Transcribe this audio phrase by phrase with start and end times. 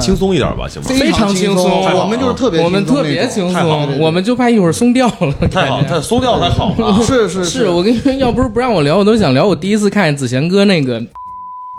[0.00, 0.88] 轻松一点吧，行吗？
[0.88, 1.82] 非常轻松。
[1.94, 5.48] 我们就是特别我们特别轻松，我们就怕一会儿松掉了。
[5.48, 7.00] 太好，太松掉太好了。
[7.04, 11.00] 是是是我跟你说，要不是不让我聊，我都想聊我第一次看见子贤哥那个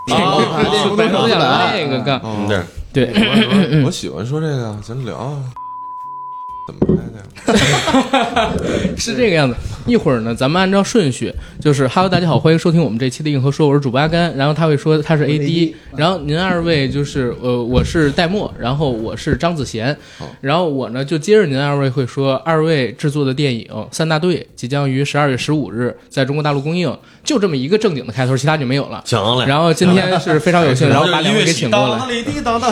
[0.07, 0.18] 想
[0.97, 2.47] 那个干，嗯，
[2.94, 5.38] 对，对，我喜欢说这个，咱聊啊。
[6.67, 8.51] 怎么拍的呀？
[8.97, 9.55] 是这个样子。
[9.87, 14.31] 一会儿呢，咱们按照顺序，就是哈喽，大家好，欢迎收听我们这期的硬核说，我是主播阿甘。
[14.37, 19.97] 然后他会说他是 AD，然后您二位就是呃，我是戴墨，然后我是张子贤，
[20.39, 29.02] 然后我呢就接着您二位会说，二位制作的电影《三大队》即将于十二月十五日在中国大陆公映，就这么一个正经的开头，其他就没有了。
[29.05, 29.47] 行嘞。
[29.47, 31.97] 然后今天是非常有幸， 然后把两位给请过来。
[31.97, 32.71] 当里滴当当，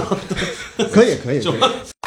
[0.92, 1.62] 可以可以可以。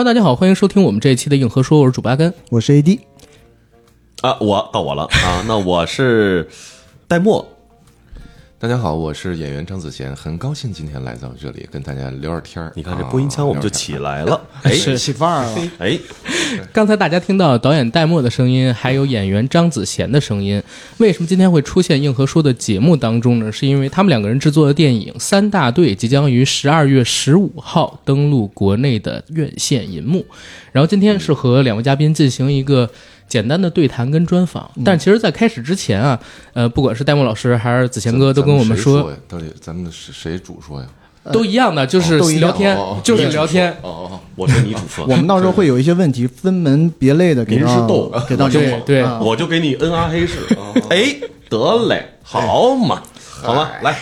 [0.00, 2.32] Hello，大家好，欢迎收听我们这一期的硬核说，我是主八根。
[2.48, 3.00] 我是 AD，
[4.22, 6.48] 啊，我到我了啊，那我是
[7.06, 7.46] 戴墨。
[8.62, 12.70] 大家好，我是演员张子贤，很高兴今天来到这里跟大家聊会儿天儿。
[12.76, 14.38] 你看这啊播音腔，我们就起来了。
[14.60, 15.70] 哎 是起范儿了。
[15.78, 15.98] 哎，
[16.70, 20.62] 刚才大家听到导演戴墨的声音，还有演员张子贤的声音。
[20.98, 23.50] 为什么今天会出现硬核说的节目当中呢？
[23.50, 30.22] 是因为他们两个人制作的电影《三大队》即将于十二月十五号登陆国内的院线银幕。
[30.70, 32.90] 然后今天是和两位嘉宾进行一个
[33.30, 34.70] 简单的对谈跟专访。
[34.84, 36.20] 但其实，在开始之前啊，
[36.52, 40.86] 呃，不管是戴墨老师还是子贤哥，都跟我们咱说呀到底咱们是谁主说呀？
[41.32, 43.70] 都一样的，就是聊天就是聊天。
[43.82, 50.38] 哦哦哦，我是你主说，我们到时候会有一些问题分门别类的给您是到逗给到对对啊我就给你恩阿黑式。
[50.88, 51.14] 哎，
[51.48, 53.02] 得嘞，好嘛，
[53.42, 53.96] 好嘛，来，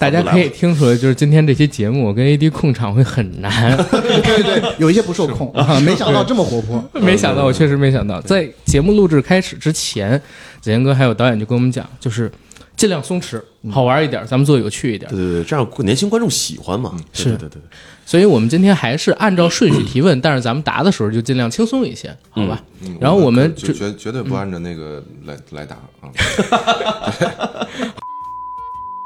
[0.00, 3.76] 大家可以听出来，就是今天这期节目，我跟 AD 控场会很难。
[3.92, 6.82] 对对，有一些不受控 啊，没想到这么活泼。
[6.94, 10.18] 没想到，我确实没想到，在节目录制开始之前，
[10.62, 12.32] 子贤哥还有导演就跟我们讲，就是
[12.76, 13.38] 尽量松弛，
[13.70, 15.18] 好玩一点，咱们做有趣一点对。
[15.18, 16.96] 对对，这样年轻观众喜欢嘛。
[17.12, 17.62] 是对对对，
[18.06, 22.58] 所以我们今天还是按照顺序提问，但是咱们答的时候就尽量轻松一些，好吧？
[22.86, 26.08] 嗯然后我们绝绝对不按照那个来来答啊。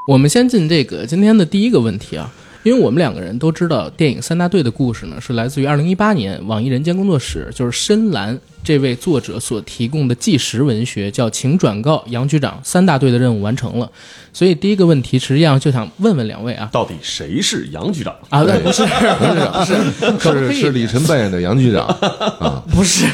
[0.07, 2.31] 我们先进这个今天的第一个问题啊，
[2.63, 13.87] 因为我们两个人都知道电影《三大队》的故事呢，是来自于二零一八年网易人间工作室，就是深蓝这位作者所提供的纪实文学，叫《请转告杨局长，三大队的任务完成了》。
[14.35, 18.15] 所以第一个问题，实际上就想问问两位啊，到底谁是杨局长？
[18.29, 19.75] 啊，不是不是
[20.13, 20.61] 不是，是。
[20.61, 21.87] 是李晨扮演的杨局长。
[22.39, 23.07] 啊，不是，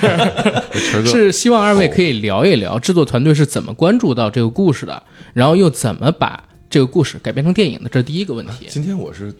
[1.06, 5.00] 是希望二位可以聊一聊制作团队是怎么关注到这个故事的，
[5.34, 8.66] 然后又怎么把这个故事改编成电影的，这是第一个问题。
[8.68, 9.34] 今天我是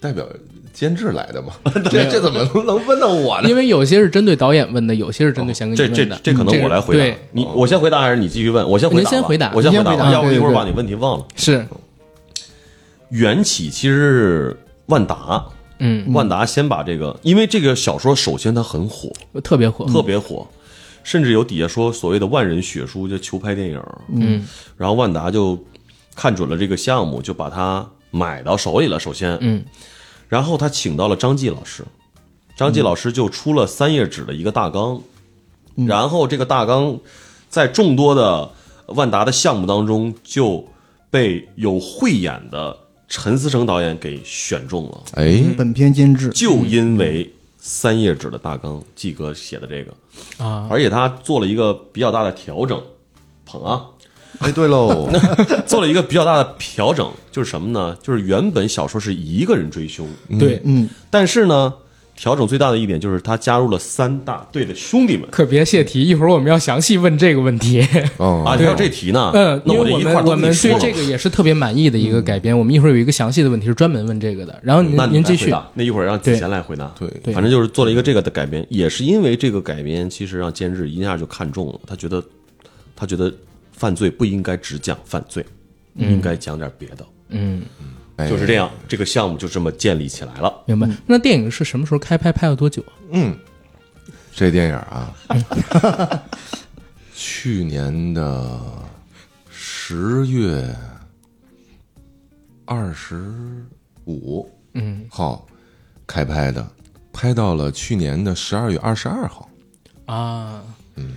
[0.00, 0.26] 代表
[0.72, 1.52] 监制来的嘛？
[1.88, 3.48] 这这怎么能问到我呢？
[3.48, 6.20] 因为有些是针对导演问的，有些是针对贤哥这这你问的。
[6.24, 7.00] 这可能我来回答。
[7.00, 8.68] 对，你我先回答还是你继续问？
[8.68, 9.10] 我先回答吧。
[9.10, 11.24] 您先回答我先回答要不一会儿把你问题忘了。
[11.36, 11.64] 是，
[13.10, 15.46] 缘起其实是万达，
[15.78, 19.08] 嗯，万达先把这个，因为这个小说首先它很火，
[19.44, 20.44] 特别火，特别火，
[21.04, 23.80] 甚至有底下说所谓的万人血书就求拍电影，
[24.12, 24.42] 嗯，
[24.76, 25.56] 然后万达就
[26.14, 29.00] 看准了这个项目，就把它买到手里了。
[29.00, 29.64] 首先，嗯，
[30.28, 31.84] 然后他请到了张继老师，
[32.56, 35.00] 张继老师就出了三页纸的一个大纲，
[35.74, 36.98] 然后这个大纲
[37.48, 38.50] 在众多的
[38.86, 40.66] 万达的项目当中就
[41.10, 42.76] 被有慧眼的
[43.08, 45.02] 陈思诚导演给选中了。
[45.14, 46.28] 哎，本片监制。
[46.30, 50.44] 就因为三页纸的大纲，季哥写的这个。
[50.44, 52.82] 啊，而且他做了一个比较大的调整，
[53.46, 53.86] 捧啊，
[54.38, 55.08] 哎，对喽，
[55.66, 57.96] 做了一个比较大的调整，就是什么呢？
[58.02, 60.06] 就是原本小说是一个人追凶，
[60.38, 61.72] 对，嗯，但是呢，
[62.16, 67.86] 调整最大的一点就是他加入了三大队的兄弟们可别泄题，一会儿我们要详细问这个问题。
[68.18, 69.30] 哦啊，你还有这题呢？
[69.34, 72.56] 嗯，那我这一块儿都们我们对这个也是特别满意的一个改编。
[72.56, 75.54] 我们一会儿有一个详细的问题是专门问这个的，然后您那您继续。
[75.74, 76.92] 那一会儿让子贤来回答。
[76.98, 82.22] 对对反正就是做了一个这个的改编，也是因为这个改编，其实让监制一下就看中了，他觉得
[82.94, 83.32] 他觉得
[83.82, 85.44] 犯罪不应该只讲犯罪，
[85.96, 87.60] 应该讲点别的，嗯，
[88.14, 88.28] 哎。
[88.28, 90.62] 就是这样，这个项目就这么建立起来了。
[90.66, 90.88] 明白。
[91.04, 92.30] 那电影是什么时候开拍？
[92.30, 92.80] 拍了多久？
[93.10, 93.36] 嗯，
[94.32, 95.12] 这电影啊，
[97.12, 98.60] 去年的
[99.50, 100.72] 十月
[102.64, 103.16] 二十
[104.04, 105.04] 五嗯。
[105.10, 105.44] 号
[106.06, 106.64] 开拍的，
[107.12, 109.50] 拍到了去年的十二月二十二号。
[110.06, 110.62] 啊，
[110.94, 111.14] 嗯。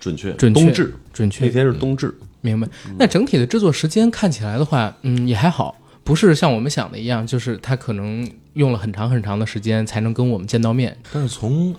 [0.00, 0.60] 准确，准确。
[0.62, 2.68] 冬至准确那天是冬至，明白。
[2.96, 10.96] 那整体的制作时间看起来的话，嗯，也还好，不是像我们想的一样，就是他可能用了很长很长的时间才能跟我们见到面。
[11.12, 11.74] 但是从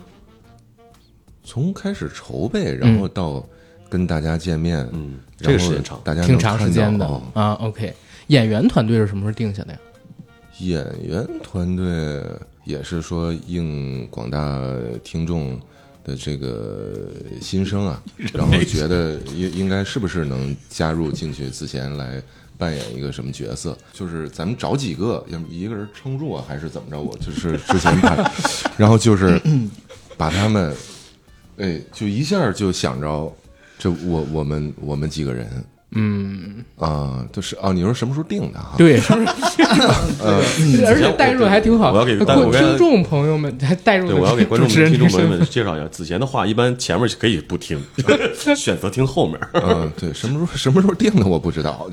[1.42, 3.42] 从开始筹备，然后到
[3.88, 7.52] 跟大家见面，嗯，然后这个时间长，大家挺长时间的哦啊。
[7.54, 7.94] OK，
[8.26, 9.78] 演员团队是什么时候定下的呀？
[10.58, 12.22] 演员团队
[12.64, 14.60] 也是说应广大
[15.02, 15.58] 听众
[16.10, 17.08] 的这个
[17.40, 18.02] 心声啊，
[18.32, 22.20] 然后觉得应应该是不是能加入进去之前来
[22.58, 23.78] 扮演一个什么角色？
[23.92, 27.00] 就是咱们找几个，要么一个人撑住啊，还是怎么着？
[27.00, 28.30] 我就是 之前看，
[28.76, 29.40] 然后就是
[30.16, 30.74] 把他们，
[31.58, 33.32] 哎，就一下就想着
[33.78, 35.48] 这我我们我们几个人。
[35.92, 38.74] 嗯啊，就是哦，你说什么时候定的哈？
[38.78, 39.00] 对，
[40.86, 41.92] 而且代入还挺好。
[41.92, 47.80] 我要给听众朋友们还 代入对，我要给观众们、听众朋友们介绍一下，子贤的话一般前面可以不听，
[48.56, 49.38] 选择听后面。
[49.54, 51.88] 嗯，对，什么时候什么时候定的我不知道。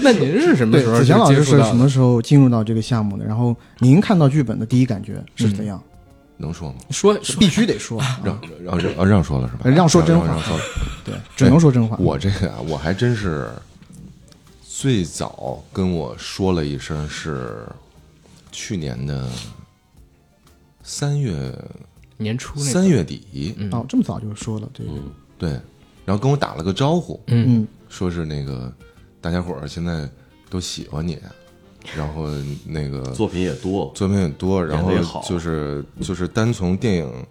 [0.00, 3.24] 那您是什么对，时候子贤老师是什么时候进入到这个项目的？
[3.24, 5.80] 然后您看到剧本的第一感觉是怎样？
[6.36, 6.78] 能说吗？
[6.90, 9.70] 说必须得说，啊让让让让让说了是吧？
[9.70, 10.26] 让说真话。
[10.26, 10.62] 让说了。
[11.04, 11.96] 对，只能说真话。
[11.98, 13.48] 我这个啊，我还真是
[14.62, 17.66] 最早跟我说了一声是
[18.52, 19.28] 去年的
[20.82, 21.52] 三月
[22.16, 24.86] 年初那个三月底，哦，这么早就说了，对，
[25.38, 25.50] 对，
[26.04, 28.72] 然后跟我打了个招呼，嗯，说是那个
[29.20, 30.08] 大家伙儿现在
[30.48, 31.18] 都喜欢你，
[31.94, 32.28] 然后
[32.64, 34.90] 那个作品也多，作品也多，然后
[35.28, 37.26] 就是就是单从电影，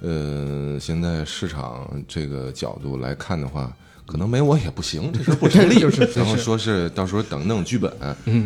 [0.00, 3.70] 呃，现在市场这个角度来看的话，
[4.06, 5.78] 可能没我也不行，这事不成立。
[5.80, 7.92] 就是然后说是到时候等等剧本，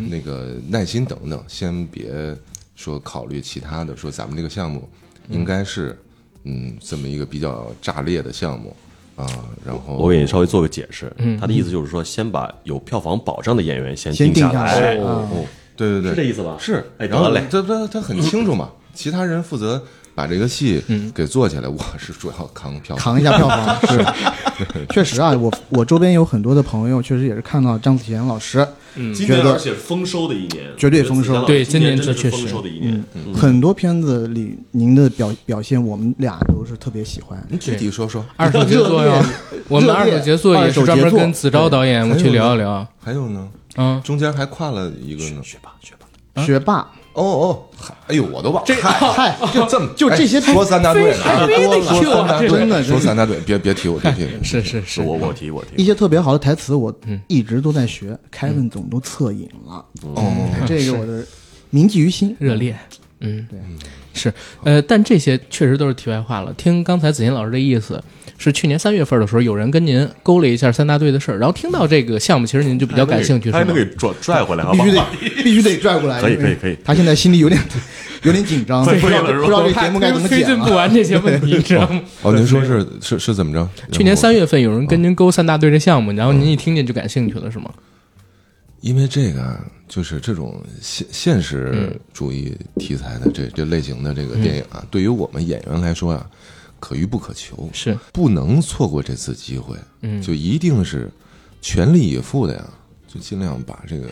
[0.09, 2.35] 那个耐心等等，先别
[2.75, 4.89] 说考虑其他的，说咱们这个项目
[5.29, 5.97] 应该是
[6.43, 8.75] 嗯这么一个比较炸裂的项目
[9.21, 15.45] 啊，然后我给你稍微做个解释，他的意思就是说，先把有票房保障的演员先先定下下来，哦哦，
[15.75, 16.57] 对对对，是这意思吧？
[16.59, 17.43] 是，然后嘞。
[17.49, 20.81] 他他他很清楚嘛，其他人负责把这个戏
[21.13, 23.15] 给做起来，我是主要扛票房。
[23.15, 24.05] 扛一下票房 是，
[24.89, 33.03] 确实啊，我我周边有很多的朋友，确实也是看到张子贤老师，今觉得年而且丰收的一年，绝对丰收对今今年真的是丰这确实收的一年。
[33.13, 37.41] 嗯很多片子里您的表表现，我们俩都是特别喜欢。
[37.49, 39.23] 你具体说说，二手杰作哟，
[39.67, 42.85] 我们二手杰作也是专门跟子昭导演我们去聊一聊。
[42.99, 43.47] 还有呢，
[43.77, 45.41] 嗯，中间还跨了一个呢。
[45.43, 45.93] 学霸，学
[46.33, 48.75] 霸，学霸，哦哦，嗨哎呦，我都忘了。
[48.81, 54.43] 嗨，就这么就这些哎说三大队说三大队，真的说三大队，别别提我，别提我。
[54.43, 56.93] 是是是，我我提我提一，些特别好的台词，我
[57.27, 58.17] 一直都在学。
[58.29, 59.85] 凯文总都侧影了，
[60.15, 60.33] 哦，
[60.65, 61.23] 这个我的
[61.69, 62.35] 铭记于心。
[62.39, 62.75] 热烈，
[63.19, 63.59] 嗯，对，
[64.13, 66.53] 是，呃，但这些确实都是题外话了。
[66.53, 68.01] 听刚才子欣老师的意思，
[68.41, 73.75] 是去年三月份的时候，有人跟您勾了一下三大队的事儿，然后听到这个项目，其实您就比较感兴趣，是吗还能？
[73.75, 74.91] 给拽拽回来，好必须？
[74.91, 75.05] 得
[75.43, 76.19] 必须得拽过来。
[76.19, 77.61] 可以可以可以他现在心里有点
[78.23, 80.55] 有点紧张，不知道这节目该怎么推剪了。
[80.55, 82.01] 进不完这些问题，你知道吗？
[82.23, 83.69] 哦，您说是是是怎么着？
[83.91, 87.71] 去年三月，份有人跟您勾三大队这项目，然后您一听见就感兴趣了，是吗？
[88.81, 96.25] 因为这个啊就是这种现现实主义题材的这这类型的这个电影啊，对于我们演员来说啊，
[96.81, 97.69] 可遇不可求。
[97.71, 100.21] 是，不能错过这次机会，嗯。
[100.21, 101.09] 就一定是
[101.61, 102.67] 全力以赴的呀，
[103.07, 104.09] 就尽量把这个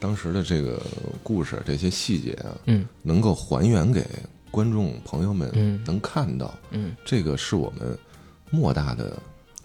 [0.00, 0.82] 当时的这个
[1.22, 4.04] 故事这些细节啊，嗯，能够还原给
[4.50, 5.80] 观众朋友们嗯。
[5.86, 7.96] 能看到，嗯，这个是我们
[8.50, 9.16] 莫大的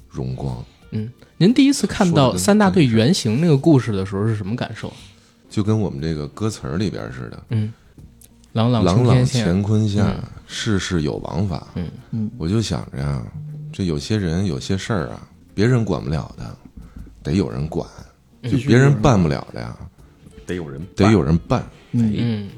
[0.08, 0.64] 荣光。
[0.92, 4.92] 嗯，您第一次看到三大队原型那个故事的时候是什么感受？
[5.50, 7.74] 就跟我们这个歌词儿里边似的，嗯，
[8.54, 11.68] 朗朗朗朗乾坤下嗯，世事有王法。
[11.76, 13.24] 嗯嗯，我就想着呀，
[13.72, 16.56] 这有些人有些事儿啊，别人管不了的，
[17.24, 17.86] 得有人管；
[18.44, 19.76] 就别人办不了的呀，
[20.46, 21.66] 得有人得有人办。
[21.92, 22.50] 嗯，嗯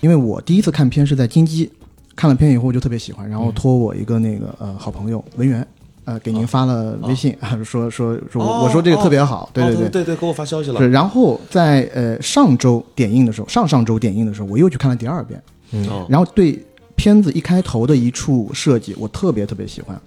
[0.00, 1.70] 因为我第一次看片是在金鸡，
[2.14, 5.66] 看了片以后我就特别喜欢，然后托我一个那个呃好朋友文员。
[6.04, 10.04] 呃，给您发了微信，啊说说说我，我说这个特别好，对对哦对。
[10.04, 10.88] 对，给我发消息了，。
[10.88, 15.42] 然后在呃上周点映的时候，上上周点映的时候，我又去看了第二遍，
[15.72, 16.06] 嗯。
[16.08, 16.58] 然后对
[16.96, 19.98] 片子一开头的一处设计，我特别特别喜欢，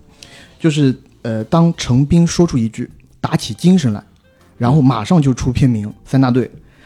[0.59, 2.89] 就是呃，当程斌说出一句
[3.21, 4.03] “打起精神来”，
[4.57, 6.45] 然后马上就出片名《三大队》，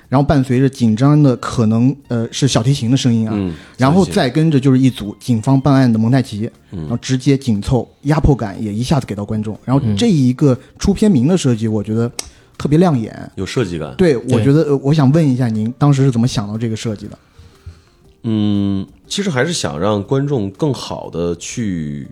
[0.09, 9.57] 然后伴随着紧张的可能呃是小提琴的声音啊，嗯，然后再跟着就是一组警方办案的蒙太奇，嗯然后直接紧凑，压迫感也一下子给到观众。
[9.65, 12.11] 然后嗯这一个出片名的设计，我觉得
[12.57, 13.31] 特别亮眼。
[13.35, 13.93] 有设计感。
[13.97, 17.19] 对，我觉得呃我想问一下您当时是怎么想到这个设计的？
[18.23, 22.07] 嗯，其实还是想让观众更好的去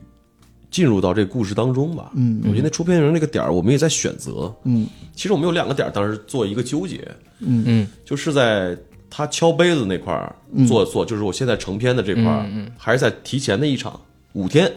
[0.75, 2.11] 进入到这个故事当中吧。
[2.15, 4.53] 嗯我觉得出片人那个点儿，我们也在选择。
[4.65, 4.85] 嗯。
[5.15, 6.99] 其实我们有两个点儿，当时做一个纠结，
[7.39, 7.87] 嗯。
[8.03, 8.77] 就是在
[9.09, 10.35] 他敲杯子那块儿
[10.67, 12.45] 做做，就是我现在成片的这块儿，
[12.77, 13.97] 还是在提前的一场
[14.33, 14.69] 五天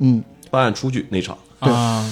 [0.00, 0.22] 嗯。
[0.50, 1.38] 办案出去那场。
[1.60, 2.06] 啊，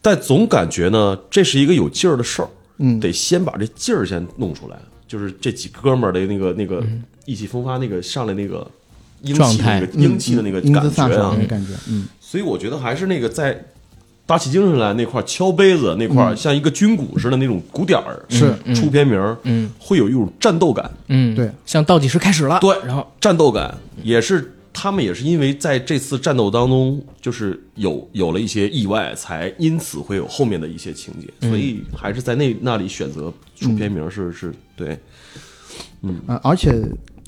[0.00, 2.98] 但总感觉呢，这是一个有劲儿的事儿，嗯。
[2.98, 4.78] 得先把这劲儿先弄出来。
[5.06, 7.04] 就是这几哥们儿的那个那个嗯。
[7.26, 8.66] 意气风发，那个上来那个
[9.22, 11.36] 英气的那个英气的那个感觉啊。
[11.48, 12.06] 感觉，嗯。
[12.20, 13.64] 所以我觉得还是那个在
[14.26, 19.70] 打起精神来那块儿敲杯子那块儿，像一个军鼓似的那种鼓点儿，是出片名儿，嗯。
[19.78, 34.90] 会有一种战斗感，嗯，对，像倒计时开始了，对然后战斗感也是他们也是因为在这次战斗当中，就是有有了一些意外，才因此会有后面的一些情节，所以还是在那那里选择出片名是是对，
[36.26, 36.70] 啊，而且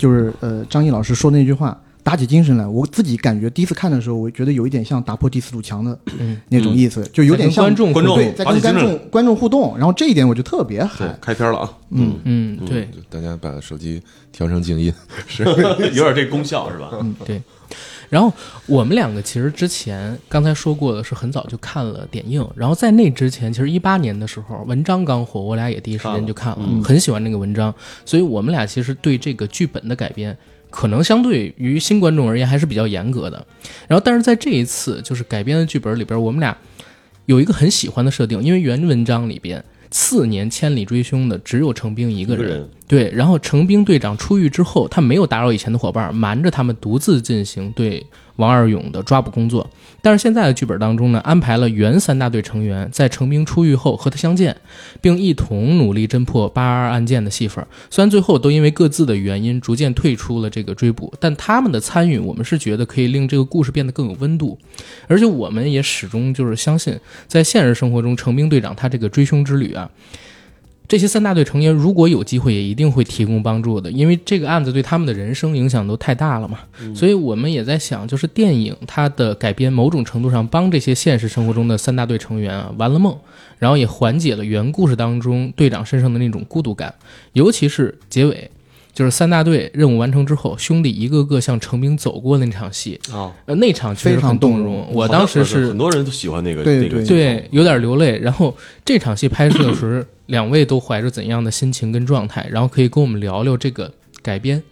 [0.00, 5.98] 就是呃，张毅老师说那句话，打起精神来，我自己感觉第一次看的时候，我觉得有一点像打破第四堵墙的
[6.48, 12.86] 那种意思，就有点像观众观众对，在跟观众观众互动，然后这一点我就特别对嗨，开篇了啊，嗯，嗯，对。
[12.86, 14.02] 就大家把手机
[14.32, 14.90] 调成静音，
[15.26, 15.44] 是
[15.92, 16.90] 有点这功效是吧？
[17.02, 17.14] 嗯。
[17.26, 17.42] 对。
[18.10, 18.30] 然后
[18.66, 27.72] 我们两个其实之前刚才说过的是很早就看了点映，然后在那之前，其实一八年的时候文章刚火，我俩也第一时间就看了，嗯很喜欢那个文章，
[28.04, 30.36] 所以我们俩其实对这个剧本的改编，
[30.70, 33.46] 可能相对于新观众而言还是比较严格的。
[33.86, 36.56] 然后但是在这一次就是改编的剧本里边，我们俩
[37.26, 42.44] 有一个很喜欢的设定，因为原文章里边四年千里追凶的只有程兵一个人。
[42.44, 48.04] 一个人对，然后程兵队长出狱之后，他没有打扰以前的伙伴，瞒着他们独自进行对
[48.40, 49.70] 王二勇的抓捕工作。
[50.02, 54.56] 但是现在的剧本当中呢，安排了原三大队成员在成兵出狱后和他相见，
[55.02, 57.62] 并一同努力侦破八二案件的戏份。
[57.90, 64.58] 虽然最后都因为各自的原因逐渐退出了这个追捕，但他们的参与，我们是觉得可以令这个故事变得更有温度。
[65.06, 69.90] 而且我们也始终就是相信，在现实生活中，成兵队长他这个追凶之旅啊，
[70.90, 76.58] 这些三大队成员如果有机会，也一定会提供帮助的，因为这个案子对他们的人生影响都太大了嘛。
[76.96, 83.16] 所以我们也在想，就是电影它的改编，某种程度上帮这些现实生活中的三大队成员啊完了梦，
[83.60, 86.92] 然后也缓解了原故事当中队长身上的那种孤独感，
[87.34, 88.50] 尤其是结尾。
[88.92, 98.18] 就是三大队任务完成之后，兄弟一个个向成兵走过那场戏，啊，呃，那场确实非常很动动容我当时是很多人都喜欢那个对那个对对，有点流泪。
[98.18, 98.54] 然后
[98.84, 102.48] 这场戏拍摄的时候，两位都怀着怎样的心情跟状态？
[102.50, 104.62] 然后可以跟我们聊聊这个改编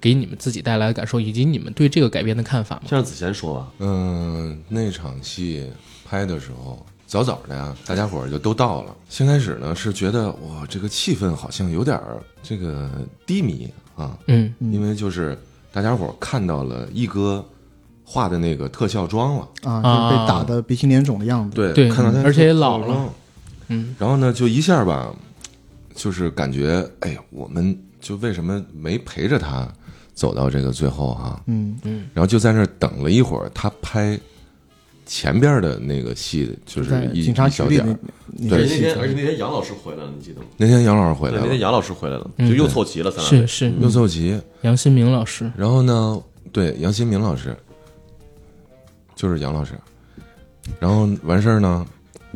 [0.00, 2.82] 给你们自己带来的感受，以及你们对这个改编的看法吗？
[2.86, 5.64] 先让子贤说吧，嗯，那场戏
[6.04, 8.94] 拍的时候，早早的呀，大家伙儿就都到了。
[9.08, 12.90] 先开始呢是觉得哇，这个气氛好像有点儿这个
[13.24, 15.36] 低迷啊，嗯因为就是
[15.72, 17.44] 大家伙儿看到了一哥
[18.04, 23.08] 画的那个特效妆了，啊，就被打的鼻青脸肿的样子，对，对看到他而且也老了妆，
[23.68, 25.14] 嗯，然后呢就一下吧，
[25.94, 29.68] 就是感觉哎呀，我们就为什么没陪着他
[30.14, 31.76] 走到这个最后哈、嗯。
[31.84, 32.08] 嗯。
[32.14, 34.18] 然后就在那儿等了一会儿，他拍
[35.04, 37.98] 前边的那个戏，就是一警察小点儿。
[38.48, 38.62] 对。
[38.62, 40.46] 那天而且那天杨老师回来了，你记得吗？
[40.56, 42.48] 那天杨老师回，来了，那天杨老师回来了，嗯。
[42.48, 44.40] 就又凑齐了三是是，又凑齐。
[44.62, 46.20] 杨新明老师，然后呢，
[46.52, 47.56] 对杨新明老师，
[49.14, 49.74] 就是杨老师。
[50.80, 51.86] 然后完事儿呢，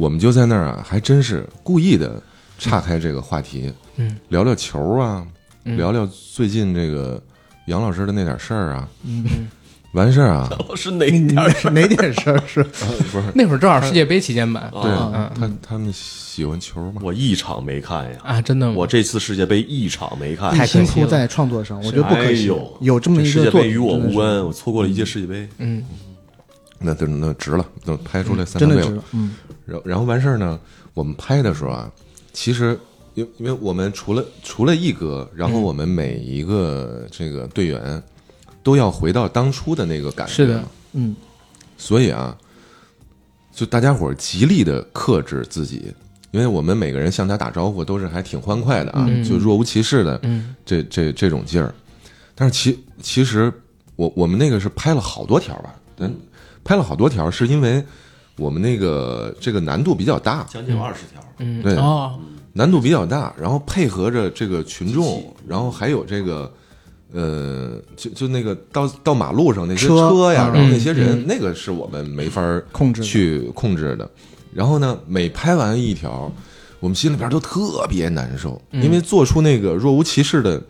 [0.00, 2.23] 我们就在那儿啊，还真是故意的
[2.59, 5.26] 岔开这个话题，嗯，聊聊球啊，
[5.64, 7.23] 嗯聊聊最近这个
[7.66, 8.88] 杨老师的那点事儿啊。
[9.04, 9.47] 嗯
[9.92, 11.50] 完事儿啊， 老师哪你点儿？
[11.50, 12.62] 是哪点事儿是？
[13.12, 17.02] 不是那会儿正好世界杯期间吧，对啊他他们喜欢球吗？
[17.04, 18.75] 我一场没看呀，啊，真的吗？
[18.76, 22.57] 我这次世界杯一场没看，太辛苦在创作上，我觉得不可惜哎。
[22.80, 25.47] 有这么一世个世，界杯与我无关，我错过了一届世界杯。
[25.59, 25.85] 嗯
[26.82, 28.87] 那就那值了，就拍出来三真条倍了。
[28.87, 29.04] 的值了。
[29.12, 29.34] 嗯，
[29.66, 30.58] 然后然后完事儿呢，
[30.94, 31.92] 我们拍的时候啊，
[32.32, 32.78] 其实
[33.14, 38.02] 因因为我们除了除了一哥，然后我们每一个这个队员
[38.62, 41.14] 都要回到当初的那个感觉，是的，嗯，
[41.76, 42.37] 所以啊，
[43.52, 45.92] 就大家伙儿极力的克制自己，
[46.30, 51.75] 因为我们每个人向他打招呼都是还挺欢快的啊，嗯就若无其事的嗯这这这种劲儿。
[52.34, 53.52] 但是其其实
[53.96, 56.14] 我我们那个是拍了好多条吧，嗯，
[56.64, 57.84] 拍了好多条，是因为
[58.36, 62.18] 我们那个这个难度比较大，将近有二十条，嗯，对哦，
[62.52, 66.52] 难度比较大，然后配合着这个群众，然后还有这个。
[67.12, 71.24] 呃，就就那个到到马路上那些车车呀，嗯然后那些人，嗯。
[71.26, 74.08] 那个是我们没法儿控制去控制的。
[74.54, 76.32] 然后呢，每拍完一条，
[76.78, 80.62] 我们心里边都特别难受，因为做出那个若无其事的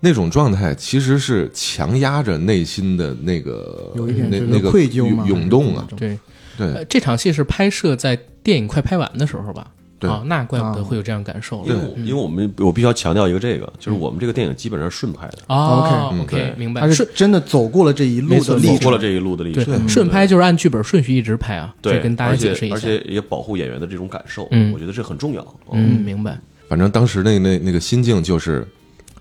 [0.00, 5.24] 那种状态其实是强压着内心的那个有一点那那个愧疚吗？
[5.28, 6.18] 涌涌动啊，对，
[6.56, 6.66] 对。
[6.74, 9.66] 呃，这场戏是拍摄在电影快拍完的时候吧？
[9.98, 10.08] 对。
[10.08, 10.82] 啊，那怪不得啊。
[10.82, 11.66] 会有这样感受了。
[11.66, 16.80] 因为我因为我们我必须要强调一个这个，就是我们这个电影基本上是顺拍的，哦 OK，嗯 OK，明白。
[16.80, 22.74] 他是顺真的走过了这一路的历程，走过了这一路的历对程，顺拍就是按剧本顺序一直拍啊，对，跟大家而且解释一下。
[22.74, 24.72] 而且也保护演员的这种感受，嗯。
[24.72, 25.46] 我觉得这很重要。
[25.72, 26.38] 嗯，明白。
[26.68, 28.66] 反正当时那那那个心境就是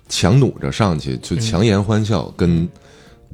[0.09, 2.67] 强弩着上去，就强颜欢笑，跟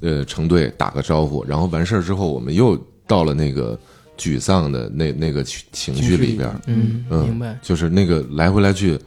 [0.01, 2.77] 呃成队打个招呼，然后完事儿之后，我们又
[3.07, 3.79] 到了那个
[4.17, 7.57] 沮丧的那那个情情绪里边儿，嗯，嗯，明白。
[7.61, 8.99] 就是那个来回来去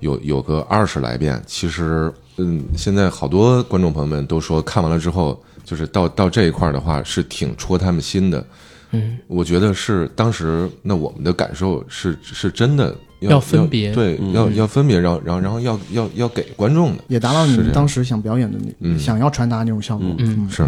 [0.00, 8.44] 有有个二十来遍，其实嗯，现在好多观众朋友们都说看完了之后，就是到到这一块儿的话是挺戳他们心的。
[8.92, 20.06] 嗯，我觉得是当时那我们的感受是是真的要要分别对，嗯要要分别，然后然后然后要要要给观众的，也达到你当时想表演的那、嗯想要传达那种效果。
[20.18, 20.64] 嗯是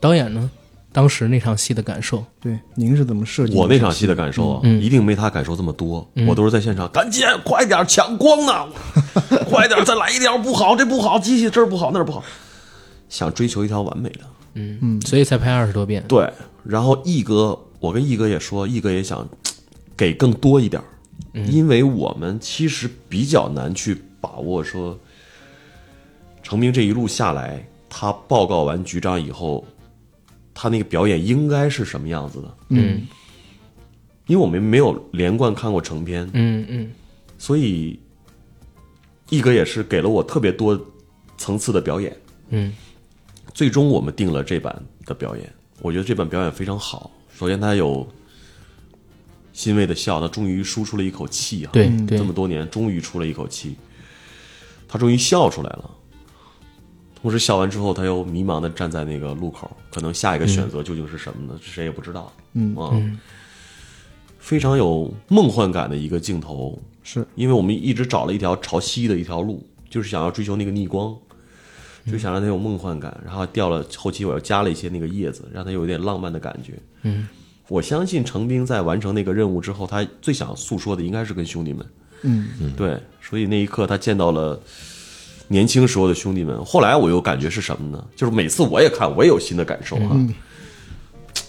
[0.00, 0.50] 导演呢？
[0.92, 3.58] 当时那场戏的感受，对，您是怎么设计的？
[3.58, 6.08] 我那场戏的感受啊，嗯一定没他感受这么多。
[6.28, 8.68] 我都是在现场，赶紧快点抢光呢，
[9.50, 12.22] 快点 再来一条，不好这不好，机器这儿不好那儿不好，
[13.08, 14.20] 想追求一条完美的。
[14.54, 16.04] 嗯嗯，所以才拍二十多遍。
[16.06, 16.30] 对，
[16.62, 19.26] 然后毅哥，我跟毅哥也说，毅哥也想
[19.96, 20.80] 给更多一点
[21.32, 24.98] 儿，因为我们其实比较难去把握说，
[26.42, 29.64] 成明这一路下来，他报告完局长以后，
[30.52, 32.56] 他那个表演应该是什么样子的？
[32.70, 33.06] 嗯
[34.26, 36.90] 因为我们没有连贯看过成片，嗯嗯
[37.36, 38.00] 所以
[39.28, 40.80] 一哥也是给了我特别多
[41.36, 42.16] 层次的表演。
[42.48, 42.72] 嗯
[43.52, 45.52] 最终我们定了这版的表演，
[45.82, 47.10] 我觉得这版表演非常好。
[47.36, 48.08] 首先，他有
[49.54, 51.70] 欣慰的笑，他终于输出了一口气啊！
[51.72, 53.76] 对对这么多年终于出了一口气，
[54.86, 55.90] 他终于笑出来了。
[57.14, 61.58] 同时笑完之后，他又迷茫的站在那个路口，可能下一个选择究竟是什么呢？
[61.62, 62.30] 谁也不知道。
[62.52, 62.92] 嗯啊，
[64.38, 71.16] 非常有梦幻感的一个镜头，是因为我们一直找了一条朝西的一条路，就是想要追求那个逆光，
[72.06, 73.18] 就想让它有梦幻感。
[73.24, 76.74] 然后掉了后期我又加了一些那个叶子，让它有一点浪漫的感觉。
[77.02, 77.26] 嗯，
[77.74, 81.84] 我相信程兵在完成那个任务之后，他最想诉说的应该是跟兄弟们。
[82.22, 84.58] 嗯对，所以那一刻他见到了
[85.48, 86.64] 年轻时候的兄弟们。
[86.64, 88.04] 后来我又感觉是什么呢？
[88.14, 90.16] 就是每次我也看，我也有新的感受哈、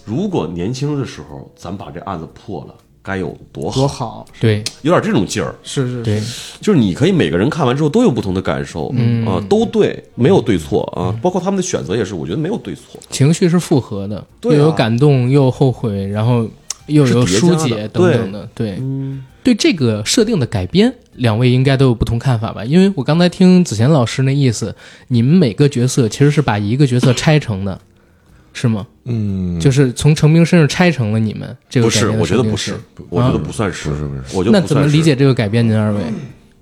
[0.03, 3.81] 如果年轻的时候咱把这案子破了，该有多好？
[3.81, 5.53] 多好，对有点这种劲儿。
[5.61, 12.99] 是是对是，就是你可以每个人看完之后都有不同的感受，嗯啊，都对，没有对错啊，包括他们的选择也是，我觉得没有对错。
[13.11, 16.49] 情绪是复合的，对啊又有感动，又后悔，然后
[16.87, 18.49] 又有疏解等等的。
[18.55, 18.81] 对，
[19.43, 22.65] 对这个设定的改编，两位应该都有不同看法吧？
[22.65, 24.75] 因为我刚才听子贤老师那意思，
[25.09, 27.79] 你们每个角色其实是把一个角色拆成的，
[28.55, 28.87] 是吗？
[29.03, 32.73] 嗯，就是从成兵身上拆成了你们这个不是，我觉得不是
[33.09, 35.67] 我觉得不算是，不是不是我觉得那怎么理解这个改变？
[35.67, 35.99] 您二位？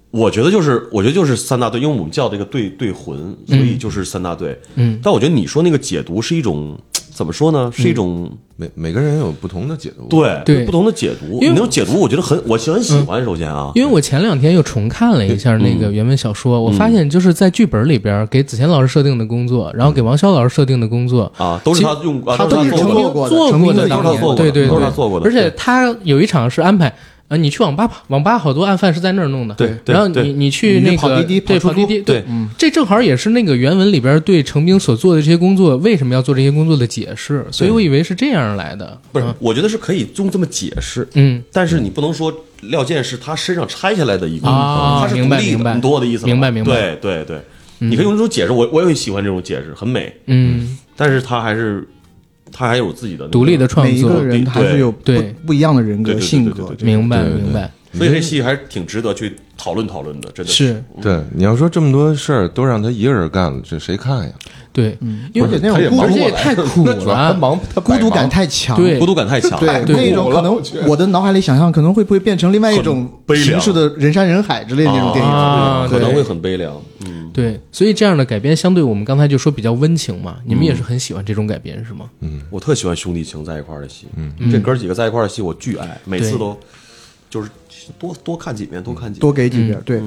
[0.09, 4.59] 我觉得就是，我觉得就是三大队，因为我们叫这个队队魂，所以就是三大队。
[4.75, 6.75] 嗯，但我觉得你说那个解读是一种
[7.13, 7.71] 怎么说呢？
[7.71, 11.35] 是一种每每个人有不同的解读，，对对不同的解读。
[11.35, 13.23] 因为你那种解读，我觉得很，我很喜欢。
[13.23, 23.51] 首先啊，因为我前两天又重看了一下那个原文小说，我发现就是在剧本里边给子贤老师设定的工作，然后给王潇老师设定的工作，啊，都是他用，啊他都是成功做。
[23.51, 23.87] 过的
[24.35, 26.93] 对对对，都是他做过的而且他有一场是安排。
[27.29, 29.55] 呃，你去网吧吧，网吧好多案犯是在那儿弄的。
[29.55, 32.23] 对然后你你去那个跑滴滴对跑滴滴，对，
[32.57, 38.99] 这正好也是那个原文里边对程兵所做的这些工作为什么要做这些工作的解释，所以我以为是这样来的。
[39.11, 41.07] 不是，我觉得是可以用这么解释。
[41.13, 42.31] 嗯，但是你不能说
[42.61, 45.73] 廖健是他身上拆下来的一个，啊他是独立的，明白明白。
[45.75, 46.27] 你懂我的意思吗？
[46.27, 46.71] 明白明白。
[46.71, 47.41] 对对对，
[47.79, 50.13] 你可以用这种解释，我我也喜欢这种解释，很美。
[50.27, 51.87] 嗯，但是他还是
[52.53, 53.91] 他还有自己的那个独立的创作。
[53.91, 55.35] 每一个，人还是有不对。
[55.45, 60.81] 不一样的人格性格明白明白，所以这戏还是挺值得去讨论讨论的，真的是。
[61.01, 64.31] 对，你要说这么多事儿都让他一个人干了，这谁看呀？
[64.71, 64.97] 对，
[65.33, 66.95] 因为而且那种孤独也太苦了。
[67.05, 68.97] 他了，忙，他孤独感太太强，对。
[68.97, 69.59] 孤独感太强。
[69.59, 70.09] 对对。
[70.09, 73.45] 那种可能我的脑海里想象可能会不会变成另外一种悲凉。
[73.45, 75.89] 形式的人山人海之类的那种电影。
[75.89, 76.73] 可能会很悲凉。
[77.33, 82.09] 嗯，对，所以这样的改编相对我们刚才就说比较温情嘛，你们也是很喜欢这种改编是吗？
[82.21, 82.41] 嗯。
[82.49, 86.57] 我特喜欢兄弟情在一块儿的戏，嗯，这哥几个在一块儿的戏我巨爱，每次都
[87.29, 87.49] 就是
[87.97, 89.21] 多多看几遍，多看几遍。
[89.21, 90.01] 多给几遍，对。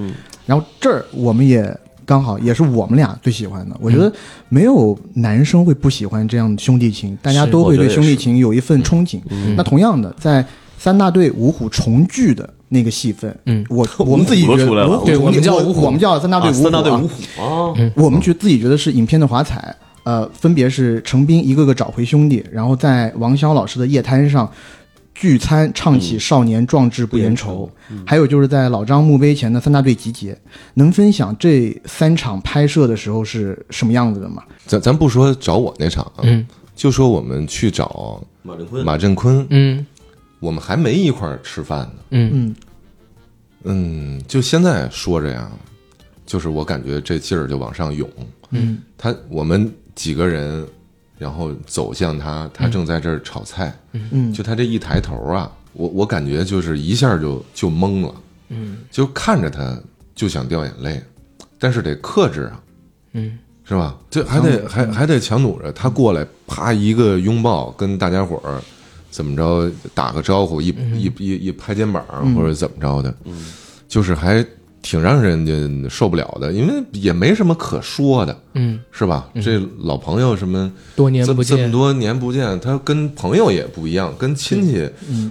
[0.47, 3.77] 然后这儿我们也刚好也是我们俩最喜欢的。
[3.81, 4.13] 我觉得
[4.49, 9.21] 没有男生会不喜欢这样的兄弟情，大家都会对兄弟情有一份憧憬。
[9.57, 10.47] 那同样的，在
[10.79, 13.37] 三大队五虎重聚的那个戏份。
[13.47, 13.65] 嗯。
[13.69, 14.67] 我 我们自己觉得
[15.05, 15.83] 对我们叫我五虎。
[15.83, 19.75] 我们叫三大队啊五虎、三大队五虎啊，我们觉自己觉得是影片的华彩，
[20.05, 24.51] 呃，分别是程斌一个个找回兄弟，然后在王骁老师的夜摊上
[25.15, 27.69] 聚餐，唱起“少年壮志不言愁”
[28.05, 30.37] 还有就是在老张墓碑前的三大队集结，
[30.75, 34.43] 能分享这三场拍摄的时候是什么样子的吗？
[34.67, 36.47] 咱咱不说找我那场啊，嗯。
[36.75, 38.85] 就说我们去找马振坤。
[38.85, 39.87] 马振坤，嗯
[40.41, 41.95] 我们还没一块儿吃饭呢。
[42.11, 42.31] 嗯。
[42.33, 42.57] 嗯
[43.69, 45.51] 嗯，就现在说着呀，
[46.25, 48.09] 就是我感觉这劲儿就往上涌。
[48.51, 48.79] 嗯。
[48.97, 50.65] 他我们几个人，
[51.19, 54.33] 然后走向他，他正在这儿炒菜，嗯。
[54.33, 58.15] 就他这一抬头啊，我我感觉就是一下就就懵了，
[58.51, 58.79] 嗯。
[58.91, 59.77] 就看着他
[60.15, 61.03] 就想掉眼泪，
[61.59, 62.63] 但是得克制啊，
[63.13, 63.39] 嗯。
[63.69, 63.99] 是吧？
[64.09, 65.73] 这还得还还得强弩着。
[65.73, 68.63] 他过来，啪一个拥抱，跟大家伙儿
[69.17, 73.15] 怎么着打个招呼，一一一一拍肩膀或者怎么着的，
[73.89, 74.45] 就是还
[74.83, 79.31] 挺让人家受不了的，因为也没什么可说的，嗯，是吧？
[79.43, 81.57] 这老朋友什么多年不见。
[81.57, 84.87] 这这么，多年不见，他跟朋友也不一样，跟亲戚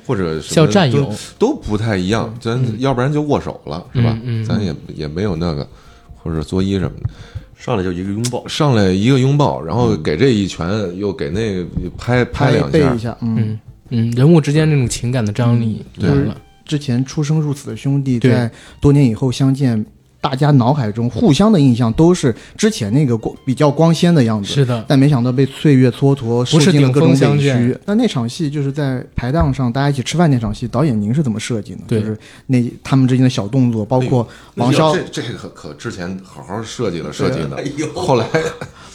[0.08, 1.04] 或者什么叫战友。
[1.38, 2.34] 都都不太一样。
[2.42, 4.18] 咱要不然就握手了，是吧？
[4.48, 5.68] 咱也也没有那个，
[6.16, 7.10] 或者作揖什么的。
[7.56, 10.68] 上来就一个拥抱，上来一个拥抱，然后给这一拳，
[10.98, 11.66] 又给那个
[11.98, 12.72] 拍拍两下。
[12.72, 13.60] 背一，下，嗯。
[13.90, 18.32] 嗯嗯，人物之间那种情感的张力对来了，之前出生入死的兄弟，对。
[18.32, 19.86] 在多年以后相见，
[20.20, 24.52] 大家脑海中互相的印象都是之前那个光比较光鲜的样子。
[24.52, 27.78] 是的，但没想到被岁月蹉跎，受尽了各种峰相委屈。
[27.86, 31.82] 那那场戏就是在排档上大家一起吃饭那场戏，导演您是怎么设计呢？
[31.88, 32.00] 对。
[32.00, 32.18] 就是
[32.48, 38.28] 那他们之间的小动作，包括王骁，这这个可之前好好设计了设计的，后来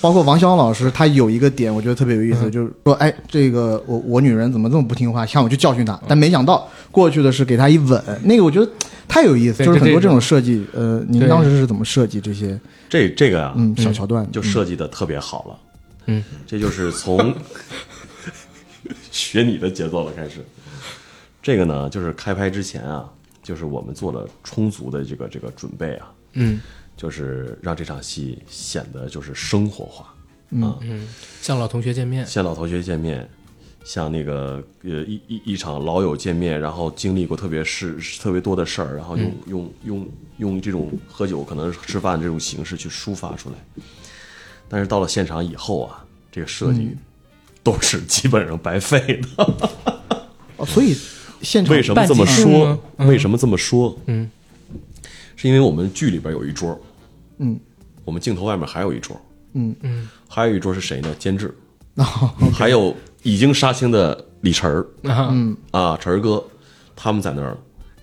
[0.00, 8.70] 包括王骁老师，他有一个点我觉得特别有意思，就是说，哎，这个我我女人怎么这么不听话，下午就教训她，但没想到过去的是给她一吻，那个我觉得
[9.06, 12.58] 太有意思，就是很多这种设计，呃，您当时是怎么设计这些？
[12.88, 14.26] 这这个啊，嗯小桥段？
[14.32, 15.58] 就设计的特别好了。
[16.06, 17.34] 嗯，这就是从
[19.12, 20.44] 学你的节奏了开始。
[21.42, 23.04] 这个呢，就是开拍之前啊，
[23.42, 26.60] 就是我们做了充足的这个这个准备啊，嗯
[27.00, 30.14] 就是让这场戏显得就是生活化。
[30.50, 31.08] 嗯，
[31.40, 33.26] 像老同学见面，像老同学见面，
[33.86, 43.56] 像那个呃一一一场老友见面，然后经历过特别事特别多的事儿，然后用、用用用这种喝酒可能是吃饭这种形式去抒发出来。
[44.68, 46.94] 但是到了现场以后啊，这个设计
[47.62, 49.54] 都是基本上白费的。
[50.58, 50.94] 哦，所以
[51.40, 52.78] 现场为什么这么说？
[52.98, 53.96] 嗯为什么这么说？
[54.04, 54.30] 嗯，
[55.36, 56.78] 是因为我们剧里边有一桌，
[57.40, 57.58] 嗯，
[58.04, 59.20] 我们镜头外面还有一桌，
[59.54, 59.74] 嗯。
[59.82, 61.14] 嗯，还有一桌是谁呢？
[61.18, 61.52] 监制，
[61.96, 62.04] 哦
[62.54, 64.80] 还有已经杀青的李晨儿。
[65.10, 65.56] 啊，嗯。
[65.72, 66.42] 啊，晨儿哥，
[66.94, 67.56] 他们在那儿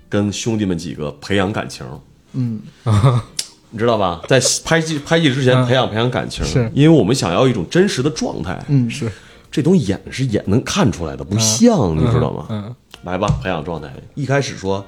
[0.10, 1.86] 跟兄弟们几个培养感情，
[2.34, 2.62] 嗯。
[3.70, 4.22] 你知道吧？
[4.28, 6.72] 在拍戏拍戏之前培养培养感情，是。
[6.74, 9.12] 因为我们想要一种真实的状态，嗯是，
[9.52, 12.46] 这东西演是演能看出来的，不像，你知道吗？
[12.50, 12.76] 嗯。
[13.04, 13.94] 来吧，培养状态。
[14.16, 14.84] 一开始说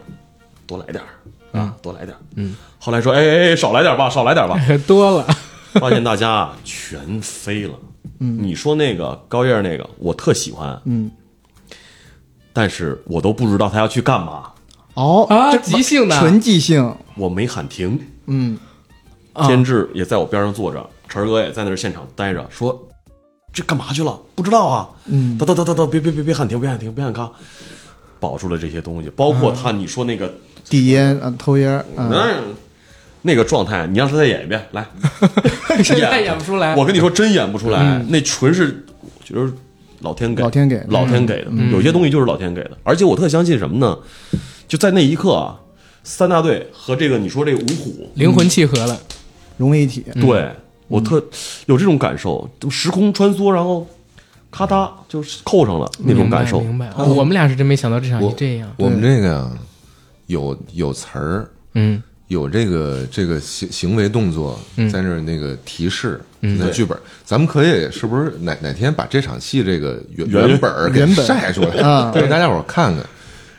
[0.65, 1.07] 多来点儿
[1.51, 5.25] 啊，多来点儿，嗯，后来说哎哎哎，少来点儿吧，少来点儿吧， 多了，
[5.73, 7.73] 发现大家啊全飞了。
[8.19, 11.09] 嗯，你说那个高叶那个，我特喜欢，嗯，
[12.53, 14.51] 但是我都不知道他要去干嘛，
[14.95, 17.99] 哦啊这即兴的纯即兴，我没喊停。
[18.27, 18.57] 嗯
[19.33, 22.87] 啊监制也在我边上坐着，晨儿哥也在那儿现场待着，说
[23.53, 24.19] 这干嘛去了？
[24.35, 24.89] 不知道啊。
[25.05, 27.31] 嗯等等等等等，别别别别喊停，别喊停，别喊卡。
[28.19, 30.33] 保住了这些东西，包括他你说那个，
[30.69, 32.55] 递烟啊，抽烟嗯，
[33.23, 34.85] 那个状态，你让他再演一遍，来。
[35.83, 36.37] 现在演。
[36.37, 38.85] 不出来，我跟你说，真演不出来，那纯是，
[39.23, 39.51] 就是
[39.99, 42.71] 老天给，老天给老天给的，有些东西就是老天给的。
[42.83, 43.97] 而且我特相信什么呢？
[44.67, 45.59] 就在那一刻啊，
[46.03, 48.97] 三大队和这个你说这个五虎，灵魂契合了，
[49.57, 50.05] 融为一体。
[50.21, 50.47] 对
[50.87, 51.23] 我特
[51.65, 53.85] 有这种感受，时空穿梭，然后
[54.49, 56.61] 咔嗒就是扣上了那种感受。
[56.61, 56.85] 明白。
[56.85, 57.03] 明白。
[57.03, 59.51] 哦我们俩是真没想到这场戏这样，我们这个呀，
[60.29, 73.03] 有有词儿，嗯有这个这个行行为动作嗯在那儿那个提示，那剧本，咱们可以是不是哪哪天把这场戏这个原原原本给原本晒出来，啊让大家伙看看，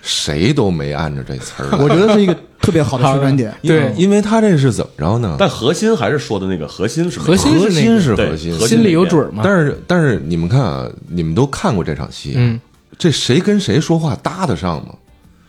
[0.02, 1.76] 谁都没按着这词儿。
[1.78, 3.52] 我觉得是一个特别好的宣传点。
[3.61, 5.35] 对因为他这是怎么着呢？
[5.37, 12.61] 但核心还是说的那个核心是核心核心是核心，核心心里有准儿嘛，但是但是你们看啊，你们都看过这场戏，嗯
[12.96, 14.94] 这谁跟谁说话搭得上吗？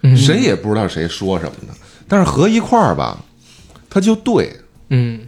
[0.01, 0.15] 嗯。
[0.17, 1.73] 谁也不知道谁说什么的，
[2.07, 3.17] 但是合一块儿吧，
[3.89, 4.55] 他就对，
[4.89, 5.21] 嗯。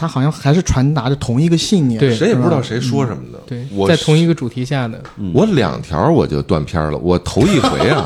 [0.00, 1.98] 他好像还是传达着同一个信念。
[1.98, 2.14] 对。
[2.14, 3.38] 谁也不知道谁说什么的。
[3.48, 5.02] 对，我在同一个主题下的，
[5.34, 8.04] 我两条我就断片儿了，我头一回啊，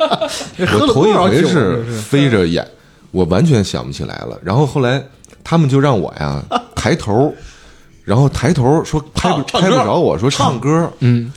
[0.80, 2.66] 我头一回是飞着眼，
[3.10, 4.38] 我完全想不起来了。
[4.42, 5.04] 然后后来
[5.44, 6.42] 他们就让我呀
[6.74, 7.34] 抬头，
[8.02, 11.30] 然后抬头说拍不拍不着我说唱歌，嗯，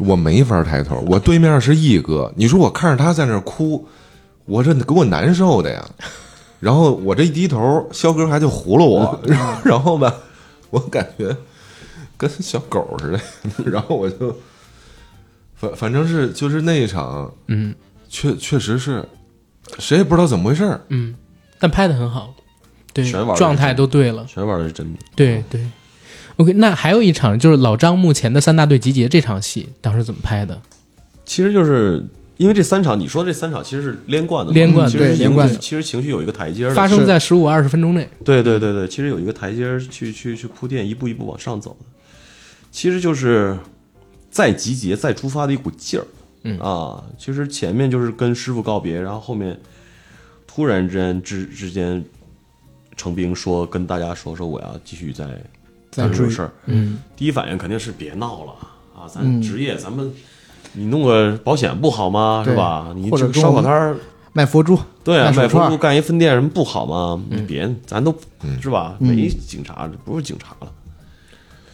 [0.00, 3.86] 我没法抬头，我对面是毅哥，你说我看着他在那儿哭，
[4.46, 5.84] 我这给我难受的呀。
[6.58, 10.14] 然后我这一低头，肖哥还就糊了我，然后 然后吧，
[10.70, 11.34] 我感觉
[12.16, 13.20] 跟小狗似的，
[13.70, 14.36] 然后我就
[15.54, 17.74] 反反正是就是那一场，嗯
[18.08, 19.06] 确确实是
[19.78, 20.80] 谁也不知道怎么回事儿。
[20.88, 21.14] 嗯，
[21.58, 22.34] 但拍的很好，
[22.92, 24.98] 对全玩，状态都对了，全玩的是真的。
[25.16, 25.66] 对对。
[26.40, 30.58] OK，那还有一场就是老张目前的三大队集结这场戏，当时怎么拍的？
[31.26, 32.02] 其实就是
[32.38, 36.70] 因为这三场，你说这三场其实是连贯的嘛，连贯对连贯的其实情绪有一个台阶。
[36.70, 38.08] 发生在十五二十分钟内。
[38.24, 41.84] 对对对对，其实有一个台阶儿去去去铺垫，一步一步往上走的。
[42.70, 43.54] 其实就是
[44.30, 46.06] 再集结、再出发的一股劲儿。
[46.44, 49.54] 嗯啊，其实前面就是跟师傅告别，然后后面
[50.46, 52.02] 突然之间之之间，
[52.96, 55.26] 程兵说跟大家说说我要继续再
[55.90, 56.50] 再追干这个事儿。
[56.66, 58.52] 嗯第一反应肯定是别闹了
[58.94, 60.10] 啊，咱嗯职业咱们。
[60.72, 62.44] 你弄个保险不好吗？
[62.46, 62.92] 是吧？
[62.94, 63.96] 你这个烧烤摊儿
[64.32, 67.20] 卖佛珠，对啊，卖佛珠干一分店什么不好吗？
[67.28, 68.14] 你别，咱都
[68.62, 68.96] 是吧？
[69.00, 70.72] 嗯没警察，不是警察了，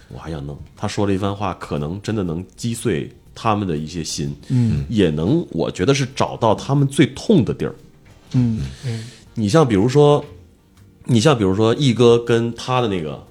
[0.09, 0.57] 我还想弄。
[0.75, 7.75] 他说了一番话，可能真的能击碎他们的一些心，嗯也能，我觉得是找到他们最痛的地儿。
[8.33, 8.61] 嗯
[9.35, 10.25] 你像比如说，
[11.05, 13.23] 你像比如说毅哥跟他的那个，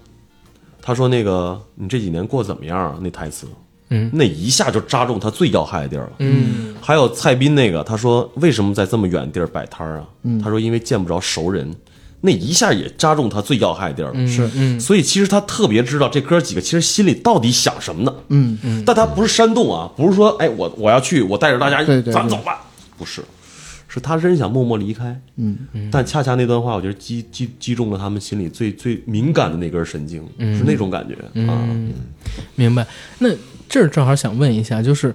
[0.88, 2.96] 他说那个你这几年过得怎么样啊？
[3.02, 3.48] 那台词，
[3.90, 6.12] 嗯，那一下就扎中他最要害的地儿了。
[6.20, 6.76] 嗯。
[6.80, 10.06] 还有蔡斌那个，他说为什么在这么远的地儿摆摊儿啊？
[10.44, 11.76] 他说因为见不着熟人，
[12.22, 14.28] 那一下也扎中他最要害的地儿了。
[14.28, 14.48] 是。
[14.54, 14.80] 嗯。
[14.80, 18.14] 所以其实他特别知道这哥几个其实心里到底想什么呢？
[18.30, 18.56] 嗯。
[18.62, 18.84] 嗯。
[18.86, 22.64] 但他不是煽动啊，不是说哎我我要去，我带着大家咱走吧，
[22.96, 23.24] 不是，
[23.96, 25.20] 是他真想默默离开。
[25.38, 25.58] 嗯
[25.92, 31.58] 但恰恰那段话，我觉得击击击中了他们心里最最敏感的那根神经，是那种感觉啊。
[31.70, 31.94] 嗯，
[32.56, 32.86] 明白。
[33.20, 33.30] 那
[33.68, 35.14] 这儿正好想问一下，就是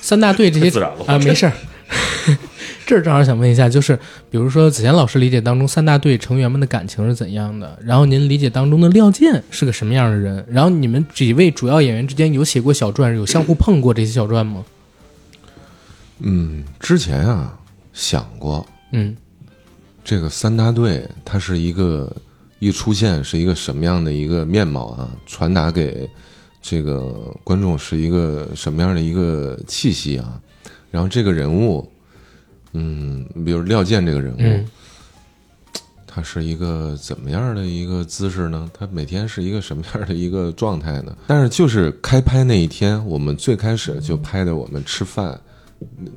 [0.00, 1.52] 三大队这些太 自然了啊，没事儿。
[2.84, 3.96] 这儿正好想问一下，就是
[4.30, 7.78] 比如说子贤老师理解当中三大队成员们的感情是怎样的？
[7.82, 10.44] 然后您理解当中的廖健是个什么样的人？
[10.48, 14.64] 然后你们几位主要演员之间有写过小传，有相互碰过这些小传吗？
[16.20, 17.58] 嗯，之前啊
[17.96, 19.16] 想过，嗯
[20.04, 22.14] 这个三大队它是一个
[22.58, 25.10] 一出现是一个什么样的一个面貌啊？
[25.24, 26.08] 传达给
[26.60, 30.38] 这个观众是一个什么样的一个气息啊？
[30.90, 31.90] 然后这个人物，
[32.72, 34.68] 嗯，比如廖健这个人物，嗯
[36.06, 38.70] 他是一个怎么样的一个姿势呢？
[38.72, 41.16] 他每天是一个什么样的一个状态呢？
[41.26, 45.38] 但是就是开拍那一天，我们最开始就拍的我们吃饭，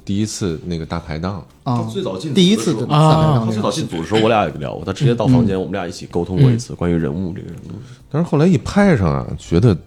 [0.05, 7.71] 第一次那个大排档，啊，最早进组的第一次时候的啊大排档他最早进组的时候，我俩也聊过，他直接到房间，我们俩一起沟通过一次关于人物这个人物。
[8.09, 9.77] 但是后来一拍上啊，觉得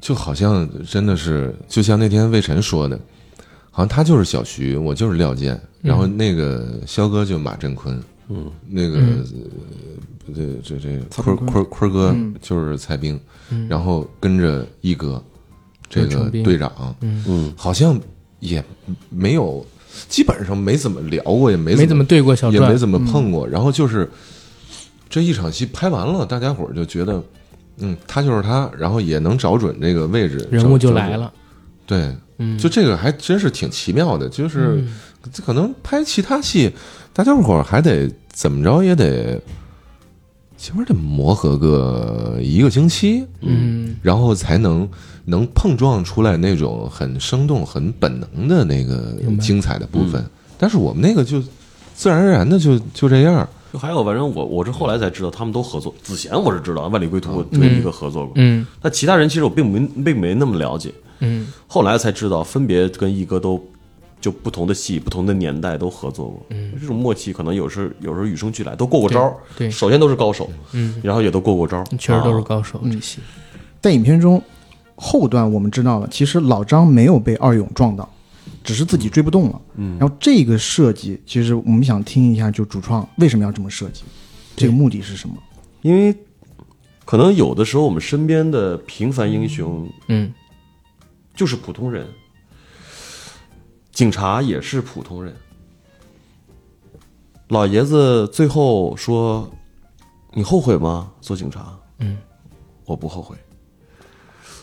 [0.00, 2.98] 就好像真的是，就像那天魏晨说的，
[3.70, 9.24] 好像他就是小徐，我就是廖健，然后那个肖哥就马振坤，嗯，那个、呃
[10.34, 11.64] 这这这坤坤。
[11.64, 12.34] 坤哥嗯。
[12.40, 13.18] 就是蔡兵，
[13.68, 15.22] 然后跟着一哥，
[15.88, 17.98] 这个队长，嗯，好像
[18.40, 18.62] 也
[19.10, 19.64] 没有，
[20.08, 23.46] 基本上没怎么聊过，也没没怎么对过小，也没怎么碰过。
[23.46, 24.10] 然后就是
[25.08, 27.22] 这一场戏拍完了，大家伙儿就觉得，
[27.78, 31.16] 嗯，他就是他，然后也能找准这个位置，人物就来。
[31.16, 31.32] 了。
[31.86, 34.82] 对，嗯，就这个还真是挺奇妙的，就是
[35.32, 36.72] 这可能拍其他戏，
[37.12, 39.40] 大家伙儿还得怎么着也得，
[40.64, 44.88] 起码得磨合个一个星期，嗯然后才能
[45.26, 50.24] 能碰撞出来那种很生动、很本能的那个精彩的部分。
[50.56, 51.38] 但是我们那个就
[51.94, 53.46] 自然而然的就就这样。
[53.70, 55.94] 就还有，反正我我是后来才知道他们都合作。
[56.02, 60.90] 子贤我是知道，万里归途我跟一个合作过，嗯但其他人其实我并没并没那么了解。
[61.18, 63.62] 嗯后来才知道，分别跟一哥都
[64.24, 66.46] 就不同的戏、不同的年代都合作过。
[66.48, 69.36] 嗯这种默契可能有时有时候与生俱来，都过过招儿。
[69.54, 73.20] 对对首先都是高手，嗯，然后也都过过招，确实都是啊高手这些。
[73.82, 74.42] 在影片中
[74.96, 78.08] 后段我们知道了，其实老张没有被二勇撞到，
[78.62, 79.60] 只是自己追不动了。
[79.76, 84.04] 嗯，然后这个设计，其实我们想听一下，就主创为什么要这么设计，
[84.56, 85.34] 这个目的是什么？
[85.82, 86.16] 因为
[87.04, 90.32] 可能有的时候我们身边的平凡英雄嗯
[91.34, 92.06] 就是普通人，
[93.94, 95.34] 警察也是普通人。
[97.48, 99.48] 老爷子最后说
[100.34, 101.12] ：“你后悔吗？
[101.20, 102.18] 做警察？”嗯，
[102.84, 103.36] 我不后悔。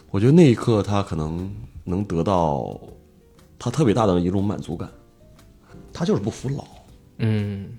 [0.10, 1.50] 我觉得那一刻他可能
[1.86, 2.78] 能得到
[3.58, 4.90] 他特别大的一种满足感，
[5.94, 6.66] 他就是不服老。
[7.20, 7.70] 嗯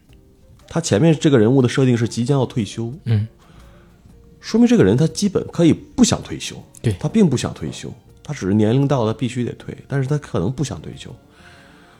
[0.66, 3.28] 他前面这个人物的设定是即将要退休，嗯，
[4.40, 11.14] 说明这个人他基本可以不想退休，对他并不想退休，他只是年龄到了必须得退，但是他可能不想退休，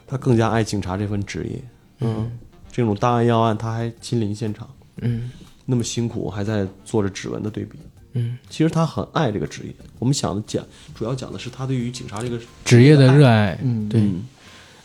[0.07, 1.61] 他更加爱警察这份职业，
[2.01, 2.31] 嗯，
[2.71, 4.69] 这种大案要案他还亲临现场，
[5.01, 5.31] 嗯。
[5.65, 7.77] 那么辛苦还在做着指纹的对比，
[8.15, 9.73] 嗯，其实他很爱这个职业。
[9.97, 10.61] 我们想讲，
[10.93, 13.57] 主要讲的是他对于警察这个职业的热爱。
[13.63, 14.23] 嗯对，嗯。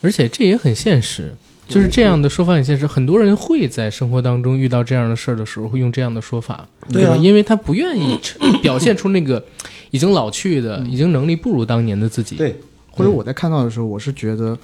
[0.00, 1.34] 而且这也很现实。
[1.66, 7.10] 就是这样的说法很现实，很多人会在生活当中遇到这样的事儿的时候，会用这样的说法，对啊。
[7.10, 7.16] 吧？
[7.16, 8.16] 因为他不愿意
[8.62, 9.44] 表现出那个
[9.90, 12.36] 已经老去的、已经能力不如当年的自己。
[12.36, 12.56] 对，
[12.90, 14.56] 或者我在看到的时候，我是觉得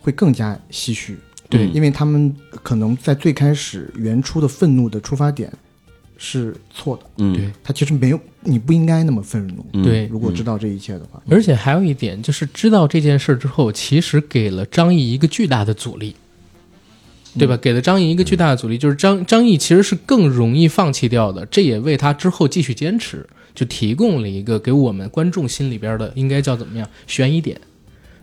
[0.00, 1.16] 会更加唏嘘，
[1.48, 5.52] 对因为他们可能在最开始原初的愤怒的出发点
[6.16, 7.50] 是错的，嗯，对。
[7.64, 9.64] 他其实没有，你不应该那么愤怒。
[9.72, 9.82] 嗯。
[9.82, 10.06] 对。
[10.06, 16.14] 如果知道这一切的话，而且还有一点，就是知道这件事之后，其实给了张译一个巨大的阻力，
[17.38, 17.56] 对吧？
[17.56, 27.58] 给了张译一个巨大的阻力，就是张张译其实是更容易放弃掉的，这也为他之后继续坚持，就提供了一个给我们观众心里边的应该叫怎么样悬疑点。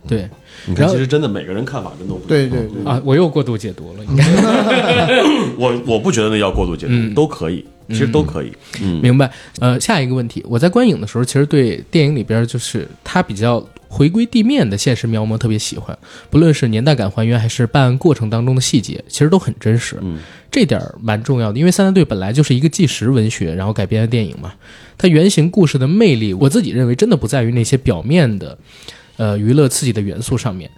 [0.08, 0.28] 对
[0.66, 2.48] 你看，然后其实真的每个人看法真都不一样。
[2.48, 4.24] 对对对，啊，我又过度解读了，应该
[5.56, 8.52] 我我不觉得那叫过度解读，嗯都可以，其实都可以。
[8.82, 9.30] 嗯，明白。
[9.60, 15.96] 呃，下一个问题，我在观影的时候，其实对电影里边就是它比较回归地面的现实描摹特别喜欢，
[16.28, 19.96] 不论是年代感还原，还是办案过程当中的细节，其实都很真实。
[20.02, 20.18] 嗯，
[20.50, 24.52] 这点儿蛮重要的，因为《三大队》本来就是一个纪实文学，然后改编的电影嘛，
[24.98, 28.58] 它原型故事的魅力，我自己认为真的不在于那些表面的，
[29.18, 30.70] 呃，娱乐刺激的元素上面。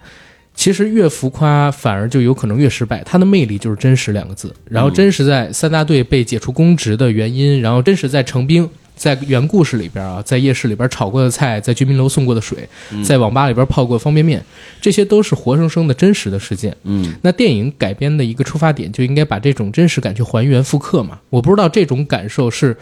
[0.53, 3.01] 其实越浮夸，反而就有可能越失败。
[3.05, 4.53] 它的魅力就是真实两个字。
[4.65, 12.67] 然后真实在三大队被解除公职的原因，然后真实在成兵在原故事里边啊，在夜市里边炒过的菜，在居民楼送过的水，
[13.01, 14.43] 在网吧里边泡过方便面，
[14.81, 16.75] 这些都是活生生的真实的事件。
[16.83, 21.17] 嗯，那电影改编的一个出发点就应该把这种真实感去还原复刻嘛。
[21.29, 22.75] 我不知道这种感受是。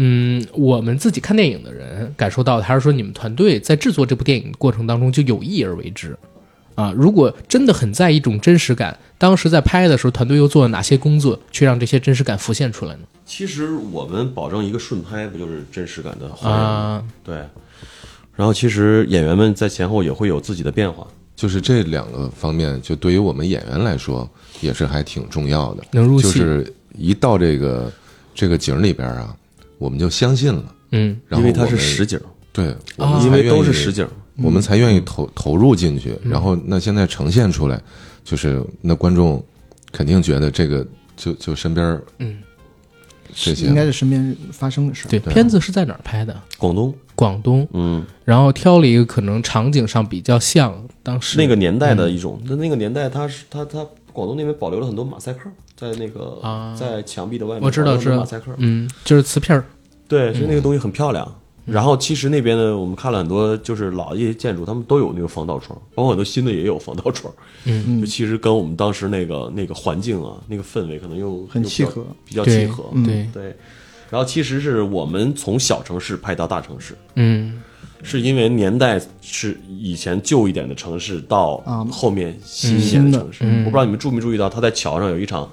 [0.00, 6.16] 嗯，我们自己看电影的人感受到的，还是说你们团队在制作这部电影过程当中就有意而为之？
[6.76, 13.00] 啊，如果真的很在意一种真实感，当时在拍的时候，团队又做了哪些工作，去让这些真实感浮现出来呢？
[13.26, 16.64] 其实我们保证一个顺拍，不就是真实感的还原吗？
[16.64, 17.36] 啊，对。
[18.36, 21.04] 然后其实演员们在前后也会有自己的变化。
[21.34, 24.28] 就是这两个方面，就对于我们演员来说，
[24.60, 25.84] 也是还挺重要的。
[25.90, 27.92] 能入戏就是一到这个
[28.34, 29.36] 这个景里边啊，
[29.78, 32.20] 我们就相信了，嗯然后因为它是们实景，
[32.52, 32.74] 对，
[33.22, 34.06] 因为都是实景。
[34.40, 36.12] 我们才愿意投投入进去。
[36.22, 36.30] 嗯。
[36.30, 37.80] 然后那现在呈现出来，
[38.22, 39.44] 就是那观众
[39.90, 40.86] 肯定觉得这个
[41.16, 42.38] 就就身边儿嗯，
[43.34, 45.10] 这些应该是身边发生的事儿。
[45.10, 46.40] 对，片子是在哪儿拍的？
[46.56, 56.74] 广东，广东，嗯，然后挑了一个可能场景上比较像当时那个年代的一种，那、那个年代，它是它它广东那边保留了很多马赛克，在那个、啊。
[56.74, 58.16] 在墙壁的外面，我知道保留了很多知道。
[58.18, 59.64] 马赛克，嗯，就是瓷片儿，
[60.08, 61.32] 对，所以那个东西很漂亮。
[61.64, 67.30] 然后其实那边呢，我们看了很多就是老一些建筑，他们都有那个防盗窗，包括很多新的也有防盗窗。
[67.64, 68.00] 嗯。
[68.00, 72.84] 就其实跟我们当时那个那个环境啊，那个氛围可能又很契合，比较契合。
[73.04, 73.54] 对，对。
[74.08, 77.60] 然后其实是我们从小城市拍到大城市，嗯。
[78.02, 81.84] 是因为年代是以前旧一点的城市到啊。
[81.90, 83.38] 后面新一点的的城市。
[83.42, 83.64] 嗯。
[83.64, 85.46] 我不知道你们注没注意到，他在桥上有一场，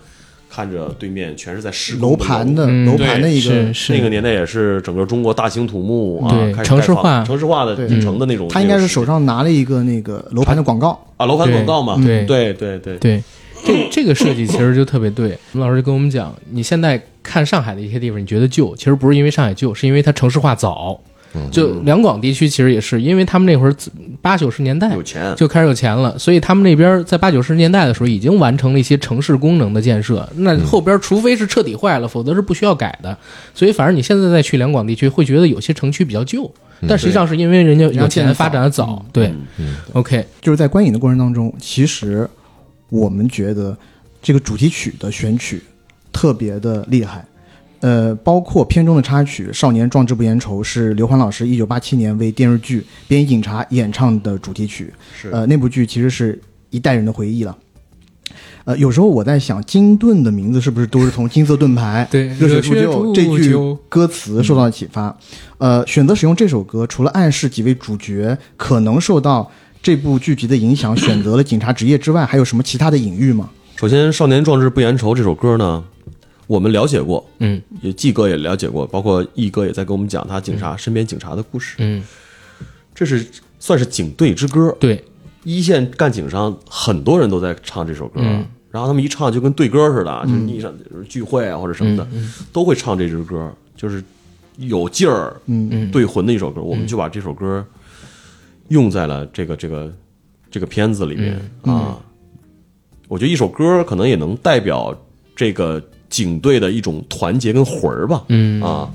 [0.55, 7.89] 看着对面全是在施工楼盘的嗯楼盘的一个，是那个年代也是整个中国大兴土木啊，对开始城市化城市化的对。
[7.89, 8.47] 底层的那种。
[8.47, 12.53] 他应该是手上拿了一个那个楼盘的广告，啊楼盘广告嘛，对对。
[12.53, 13.21] 对对对，
[13.65, 15.37] 这这个设计其实就特别对。
[15.51, 20.97] 我们老师就跟我们讲，你现在看上海的一些地方，你觉得旧，其实不是因为上海旧，是因为它城市化早。
[21.51, 23.75] 就两广地区其实也是，因为他们那会儿
[24.21, 30.27] 八九十年代有钱，就开始有钱了，所以他们那边在八九十年代的时候已经完成了一些城市功能的建设。
[30.37, 33.17] 那后边除非是彻底坏了，否则是不需要改的。
[33.53, 36.49] 所以反正你现在再去两广地区，会觉得有些城区比较旧，
[36.87, 39.05] 但实际上是因为人家有人家建得钱发展的早。
[39.11, 39.33] 对
[39.93, 42.27] ，OK，就是在观影的过程当中，其实
[42.89, 43.77] 我们觉得
[44.21, 45.61] 这个主题曲的选曲
[46.11, 47.25] 特别的厉害。
[47.85, 54.91] 呃，包括片中的插曲《少年壮志不言愁》是刘欢老师一九八七年为电视剧《便衣警察》演唱的主题曲。
[55.15, 57.55] 是呃，那部剧其实是一代人的回忆了。
[58.63, 63.55] 呃，有时候我在想，金盾的名字是不是都是从金色盾牌、对热血铸就这句
[63.87, 65.15] 歌词受到了启发？
[65.59, 69.51] 呃，选择使用这首歌，除了暗示几位主角可能受到
[69.83, 73.51] 这部剧集的影响，选择了警察职业之外，还有什么其他的隐喻吗？
[73.75, 75.83] 首先，《少年壮志不言愁》这首歌呢，
[76.47, 77.61] 我们了解过，嗯。
[77.81, 81.75] 也季哥也了解过，包括毅哥也在跟我们讲他警察、身边警察的故事。
[81.79, 82.03] 嗯，
[82.93, 83.25] 这是
[83.59, 85.03] 算是警队之歌，对，
[85.43, 88.45] 一线干警上很多人都在唱这首歌，嗯。
[88.71, 90.73] 然后他们一唱就跟对歌似的，就是你上
[91.07, 92.05] 聚会啊或者什么的，
[92.51, 94.03] 都会唱这支歌，就是
[94.57, 96.61] 有劲儿、嗯对魂的一首歌。
[96.61, 97.65] 我们就把这首歌
[98.67, 99.93] 用在了这个这个
[100.51, 101.97] 这个片子里面、啊。
[103.07, 104.93] 我觉得一首歌可能也能代表
[105.35, 105.81] 这个
[106.15, 108.23] 警队的一种团结跟魂儿吧。
[108.29, 108.89] 嗯啊，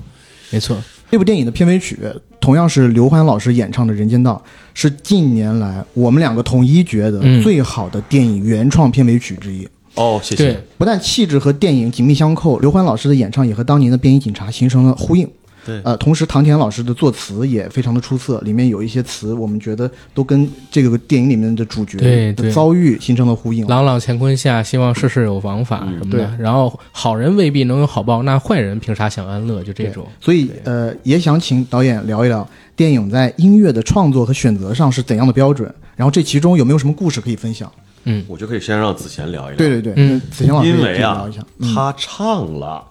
[0.50, 1.98] 没错，这部电影的片尾曲
[2.40, 4.42] 同样是刘欢老师演唱的《人间道》，
[4.72, 9.68] 是近年来我们两个统一觉得嗯最好的电影原创片尾曲之一。
[9.96, 15.28] 哦，谢谢对。，不但气质和电影紧密相扣，刘欢老师的演唱也和当年的《便衣警察》形成了呼应。
[15.70, 21.98] 对呃，同时唐田老师的作词也非常的出色，里面有一些词我们觉得都跟这个电影里面的主角
[22.34, 23.66] 的遭遇形成了呼应。
[23.66, 26.18] 朗朗乾坤下，希望事事有王法什么的。
[26.18, 29.62] 对然后好人未必能有好报，那坏人凭啥享安乐？
[29.62, 30.06] 就这种。
[30.20, 37.70] 所以呃，也想请导演聊一聊电影在音乐的创作和选择上是怎样的标准，然后这其中有没有什么故事可以分享？
[38.04, 39.56] 嗯我就可以先让子贤聊一聊。
[39.58, 42.82] 对对对，嗯子贤老师也可以因为啊聊一下。，嗯他唱了，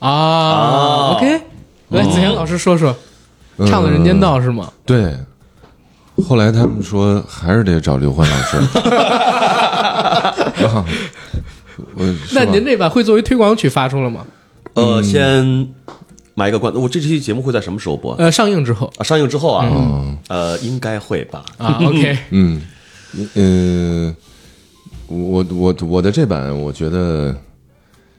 [0.00, 1.40] 啊哦 o k
[1.90, 2.94] 来，子贤老师说说，
[3.66, 4.72] 唱的《人间道》是吗？
[4.86, 5.14] 对，
[6.26, 8.56] 后来他们说还是得找刘欢老师。
[10.66, 10.84] 啊
[11.96, 14.24] 我那您这版会作为推广曲发出了吗？
[14.74, 15.66] 呃，先
[16.34, 18.14] 埋一个关子，我这期节目会在什么时候播？
[18.16, 21.42] 呃，上映之后啊，上映之后啊，嗯呃，应该会吧。
[21.56, 22.62] 啊， OK，嗯，
[23.34, 24.14] 呃，
[25.08, 27.34] 我我我的这版，我觉得，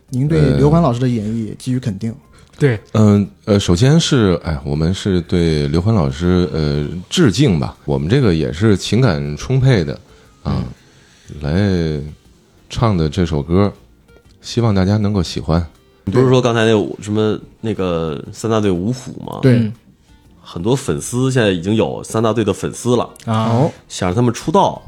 [0.10, 2.14] 您对刘欢老师的演绎给予肯定。
[2.62, 10.00] 对，嗯呃首先是哎，我们是对刘欢老师呃致敬吧，我们这个也是情感充沛的
[10.44, 10.64] 啊，
[11.42, 12.00] 来
[12.70, 13.74] 唱的这首歌，
[14.42, 15.66] 希望大家能够喜欢。
[16.04, 19.74] 你不是说刚才那什么那个三大队五虎吗？，对，嗯
[20.40, 24.80] 很多粉丝现在已经有三大队的粉丝了，啊，哦，想让他们出道。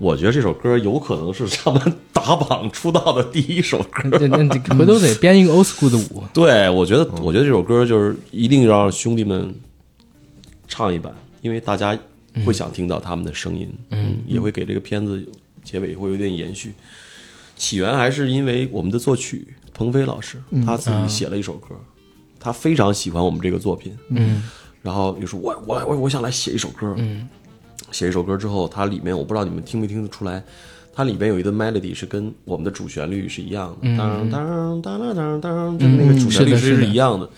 [0.00, 1.80] 我觉得这首歌有可能是他们
[2.10, 4.08] 打榜出道的第一首歌。
[4.18, 6.24] 那那那回头得编一个 old school 的舞。
[6.32, 9.54] 对，我觉得，我觉得这首歌就是一定要让兄弟们
[10.66, 11.96] 唱一版，因为大家
[12.46, 15.22] 会想听到他们的声音，嗯，也会给这个片子
[15.62, 16.72] 结尾会有点延续。
[17.56, 21.74] 起源还是因为我们的作曲鹏飞老师，他自己写了一首歌，
[22.38, 24.42] 他非常喜欢我们这个作品，嗯
[24.80, 27.28] 然后就说我我我我想来写一首歌，嗯，
[27.92, 30.42] 写一首歌之后，它里面我不知道你们听没听得出来，
[30.92, 37.28] 它里面有一段 melody 是跟我们的主旋律是一样的，当当当当当当，就是那个主旋律是一样的，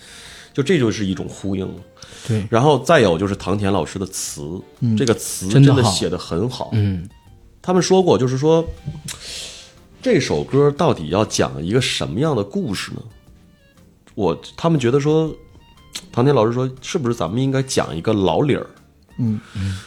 [0.53, 1.69] 就这就是一种呼应。
[2.27, 4.61] 对，然后再有就是唐田老师的词，
[4.97, 6.69] 这个词真的好真的写的很好。
[6.73, 7.07] 嗯
[7.61, 8.65] 他们说过，就是说
[10.01, 13.01] 这首歌到底要讲一个什么样的故事呢？
[14.15, 15.33] 我他们觉得说，
[16.11, 18.67] 唐田老师说，是不是咱们应该讲一个老理儿？
[19.17, 19.77] 嗯嗯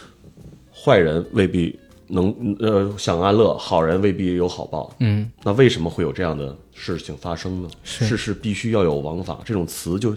[0.87, 1.77] 坏人未必
[2.07, 4.95] 能呃享安乐，好人未必有好报。
[5.01, 7.69] 嗯那为什么会有这样的事情发生呢？
[7.83, 10.15] 是世事必须要有王法，这种词就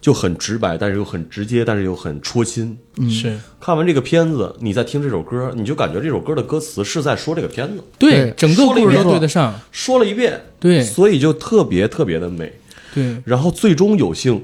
[0.00, 2.78] 就很直白，但是又很直接，但是又很戳心。
[3.10, 9.52] 是看完这个片子，你在听这首歌，你就感觉这首歌的歌词是在说这个片子，对对，整个故事都对得上。
[9.72, 12.52] 说了一遍，对所以就特别特别的美。
[12.94, 14.40] 对，然后最终有幸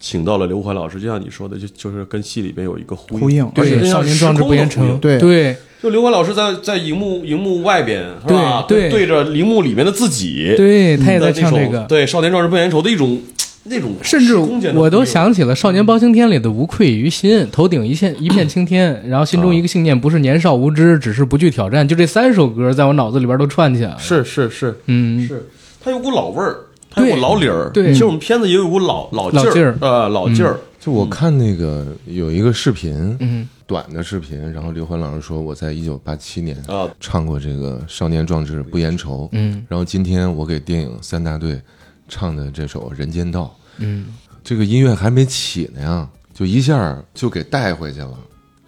[0.00, 4.86] 请到了刘欢老师，就像你说的，就就是跟戏里边有一个呼呼应对，而且少年壮志不言成。
[4.86, 8.64] 时空的呼应对对就刘欢老师在在荧幕荧幕外边是吧？
[8.68, 11.86] 对对对着荧幕里面的自己，对，他也在唱这个。
[11.88, 13.20] 对《少年壮志不言愁》的一种
[13.64, 14.34] 那种甚至
[14.74, 21.86] 我都想起了《少年包青天》里的无愧于心，头顶一线一片青天，然后心中一个信念，不是年少无知，只是不惧挑战。
[21.86, 23.98] 就这三首歌，在我脑子里边都串起来了。
[23.98, 25.46] 是是是嗯，是，
[25.80, 26.56] 它有股老味儿，
[26.98, 27.70] 它有股老理儿。
[27.72, 27.92] 对。
[27.92, 29.70] 其实我们片子也有股老老老劲儿。
[29.70, 30.58] 儿，呃，老劲儿。
[30.80, 36.88] 就我看那个有一个视频，嗯，短的视频，然后刘欢老师说我在一九八七年啊。
[37.00, 41.60] 唱过这个《少年壮志不言愁》，嗯，然后今天我给电影三大队
[42.08, 44.06] 唱的这首《人间道》，嗯，
[44.44, 48.14] 这个音乐还没起呢呀，就一下就给带回去了，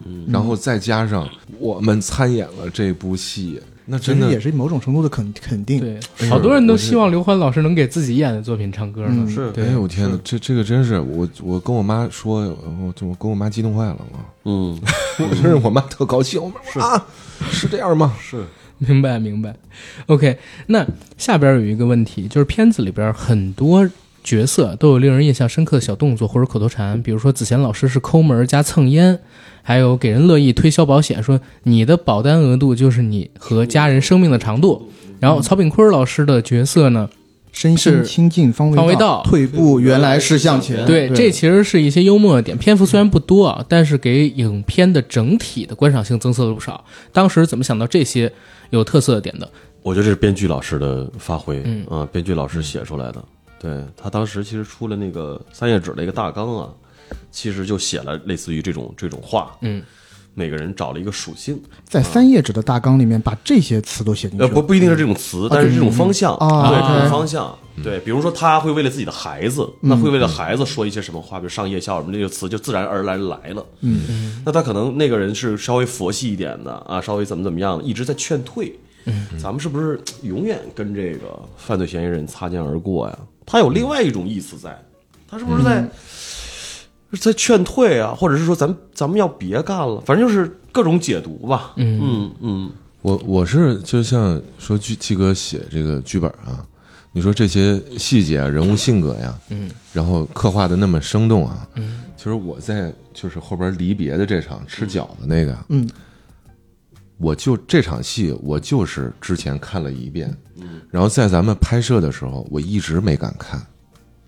[0.05, 1.27] 嗯，然后再加上
[1.59, 3.59] 我们参演了这部戏，
[3.91, 5.79] 那真的也是某种程度的肯肯定。
[5.81, 9.09] 对，好多人都希望刘欢老师能给自己演的作品唱歌呢。
[9.17, 12.41] 嗯是对哎，呦我天呐，这这个真是我我跟我妈说，
[12.79, 14.79] 我我跟我妈激动坏了嘛，嗯，
[15.19, 17.05] 我真是我妈特高兴，我说啊，
[17.51, 18.13] 是这样吗？
[18.21, 18.43] 是
[18.79, 19.55] 明白明白。
[20.07, 20.37] OK，
[20.67, 20.83] 那
[21.17, 23.87] 下边有一个问题，就是片子里边很多
[24.23, 29.19] 角色都有令人印象深刻的小动作或者口头禅，比如说子贤老师是抠门加蹭烟，
[29.61, 34.89] 还有给人乐意推销保险，说你的保单额度就是你和家人生命的长度。
[35.19, 37.09] 然后曹炳坤老师的角色呢，
[37.51, 40.85] 身心是清净方为方为道退步原来是向前。
[40.85, 46.83] 对，这其实是一些幽默的点，篇幅虽然不多啊，但是给影片的整体的观赏性增色了不少。
[47.11, 48.31] 当时怎么想到这些
[48.71, 49.47] 有特色的点的？
[49.83, 53.23] 我觉得这是编剧老师的发挥，嗯啊，编剧老师写出来的。
[53.61, 56.69] 对他当时其实出了那个三页纸的一个大纲啊，
[57.29, 59.83] 其实就写了类似于这种这种话，嗯，
[60.33, 73.63] 每个人找了一个属性，在三页纸的大纲里面把这些词都写进去呃，不不一定是这种词，但是这种方向，啊对，这种方向，对，比如说他会为了自己的孩子，那会为了孩子说一些什么话，比如上夜校什么，这个词就自然而然来了。
[73.81, 78.75] 嗯，那他可能那个人是稍微佛系一点的啊，稍微怎么怎么样的，一直在劝退。
[79.05, 83.17] 嗯，咱们是不是永远跟这个犯罪嫌疑人擦肩而过呀？
[83.51, 84.81] 他有另外一种意思在，
[85.27, 85.85] 他是不是在、
[87.11, 90.01] 是在劝退啊，或者是说咱咱们要别干了？
[90.05, 91.73] 反正就是各种解读吧。
[91.75, 91.99] 嗯。
[92.01, 92.71] 嗯嗯，
[93.01, 96.65] 我我是就像说季季哥写这个剧本啊，
[97.11, 105.89] 你说这些细节啊、人物性格呀，嗯，然后刻画的那么生动啊，嗯，其实我在就是后边离别的这场吃饺子那个，嗯，
[107.21, 113.61] 我就这场戏我就是之前看了一遍，嗯，然后在咱们拍摄的时候我一直没敢看，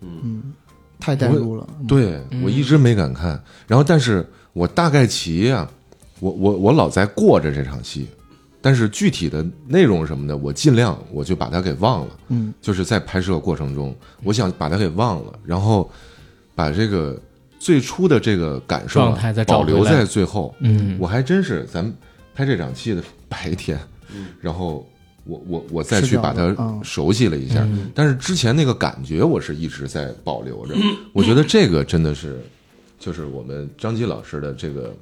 [0.00, 0.52] 嗯
[1.00, 1.66] 太带入了。
[1.80, 5.68] 嗯对我一直没敢看，然后但是我大概齐啊、
[6.20, 8.06] 我我我老在过着这场戏，
[8.62, 12.16] 但是具体的内容什么的，我尽量我就把它给忘了。
[12.28, 15.90] 嗯，就是在拍摄过程中，我想把它给忘了，然后
[16.54, 17.20] 把这个
[17.58, 20.54] 最初的这个感受、啊、状态再保留在最后。
[20.60, 21.92] 嗯，我还真是咱们
[22.34, 23.78] 拍这场戏的白天，
[24.40, 24.86] 然后
[25.24, 30.74] 我我我再去把它熟悉了一下，但是之前那个感觉我是一直在保留着。
[31.12, 32.40] 我觉得这个真的是，
[32.98, 34.94] 就是我们张基老师的这个，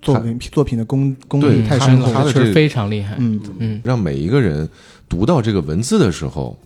[0.00, 2.12] 作品作品的功功对力太深厚了。
[2.12, 3.16] 他的这个确实非常厉害。
[3.18, 4.68] 嗯，嗯让每一个人
[5.08, 6.56] 读到这个文字的时候，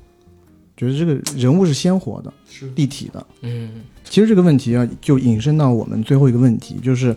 [0.76, 3.26] 觉得这个人物是鲜活的，是立体的。
[3.40, 7.16] 嗯其实这个问题啊，就引申到我们最后一个问题，就是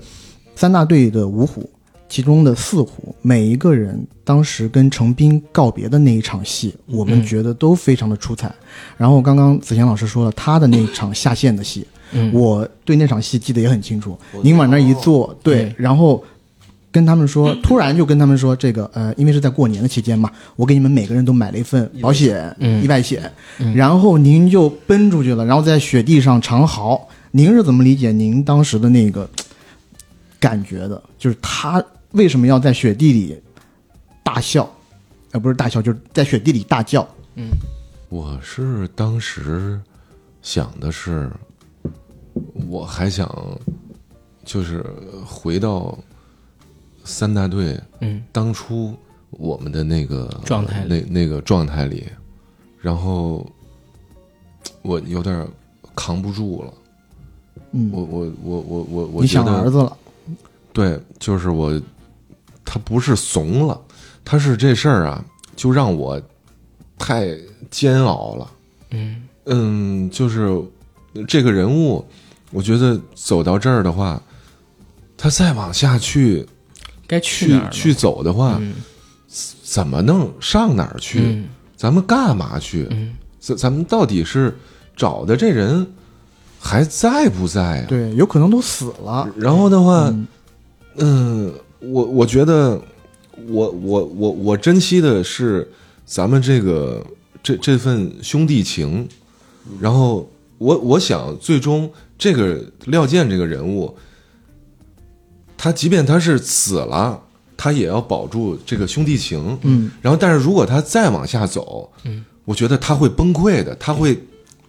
[0.55, 1.69] 三大队的五虎，
[2.07, 8.53] 其中的四虎，每一个人当时跟程斌告别的那一场戏，我们嗯觉得都非常的出彩。
[8.97, 14.17] 然后刚刚子贤老师说了他的那一场下线的戏，嗯，我对那场戏记得也很清楚。
[14.41, 16.23] 您往那一坐，对对，然后
[16.91, 23.29] 跟他们说， 突然就跟他们说，这个呃，因为是在过年的期间嘛，我给你们每个人都买了一份保险，嗯意外险，
[23.73, 27.07] 然后您就奔出去了，然后在雪地上长嚎。
[27.31, 29.29] 您是怎么理解您当时的那个
[30.39, 31.03] 感觉的？
[31.19, 31.83] 就是他
[32.15, 33.39] 为什么要在雪地里
[34.23, 34.69] 大笑？
[35.31, 37.07] 呃，不是大笑，就是在雪地里大叫。
[37.35, 37.49] 嗯
[38.07, 39.79] 我是当时
[40.41, 41.29] 想的是，
[42.69, 43.29] 我还想
[44.45, 44.85] 就是
[45.25, 45.97] 回到
[47.03, 48.95] 三大队嗯当初
[49.31, 52.05] 我们的那个状态那那个状态里，
[52.79, 53.45] 然后
[54.81, 55.45] 我有点
[55.93, 56.73] 扛不住了。
[57.71, 59.97] 嗯，我我我我我我你想儿子了，
[60.71, 61.81] 对，就是我，
[62.65, 63.79] 他不是怂了，
[64.25, 65.23] 他是这事儿啊，
[65.55, 66.21] 就让我
[66.97, 67.27] 太
[67.69, 68.51] 煎熬了。
[68.91, 70.61] 嗯嗯，就是
[71.27, 72.03] 这个人物，
[72.51, 74.21] 我觉得走到这儿的话，
[75.15, 76.45] 他再往下去
[77.07, 78.73] 该去去哪儿去走的话，嗯
[79.63, 81.19] 怎么弄上哪儿去？
[81.21, 82.87] 嗯咱们干嘛去？
[82.91, 84.57] 嗯咱咱们到底是
[84.95, 85.85] 找的这人
[86.59, 87.85] 还在不在啊？
[87.87, 89.29] 对，有可能都死了。
[89.35, 90.27] 然后的话，嗯
[90.97, 91.53] 嗯，
[91.91, 92.79] 我我觉得
[93.47, 95.67] 我我我我珍惜的是
[96.05, 97.05] 咱们这个
[97.43, 99.07] 这这份兄弟情，
[99.79, 103.95] 然后我我想最终这个廖健这个人物，
[105.57, 107.21] 他即便他是死了，
[107.57, 114.17] 他也要保住这个兄弟情，嗯，然后但是如果他再往下走，嗯，我觉得他会崩溃的，他会。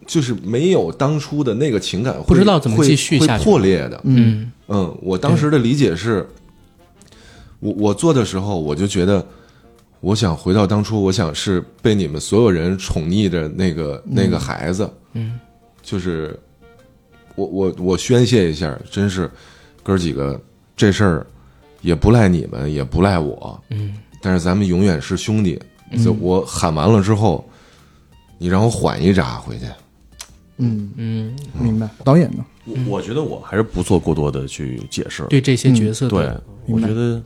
[0.09, 4.01] 就是没有当初的那个情感会，不知道怎么会继续下去会破裂的。
[4.05, 6.25] 嗯嗯，我当时的理解是，
[7.61, 9.25] 我我做的时候，我就觉得，
[10.01, 15.39] 我想回到当初，我想是被你们所有人宠溺的那个那个孩子，嗯，
[15.83, 16.39] 就是
[17.35, 19.31] 我我我宣泄一下，真是
[19.83, 20.41] 哥儿几个
[20.77, 21.27] 这事儿
[21.81, 25.61] 也不赖你们，也不赖我，嗯，但是咱们永远是兄弟。
[26.03, 27.49] 就我喊完了之后，
[28.39, 29.67] 你让我缓一闸回去。
[30.57, 31.89] 嗯，嗯，明白。
[32.03, 32.45] 导演呢？
[32.65, 35.25] 我我觉得我还是不做过多的去解释。
[35.31, 36.29] 对这些角色对
[36.67, 37.23] 我觉得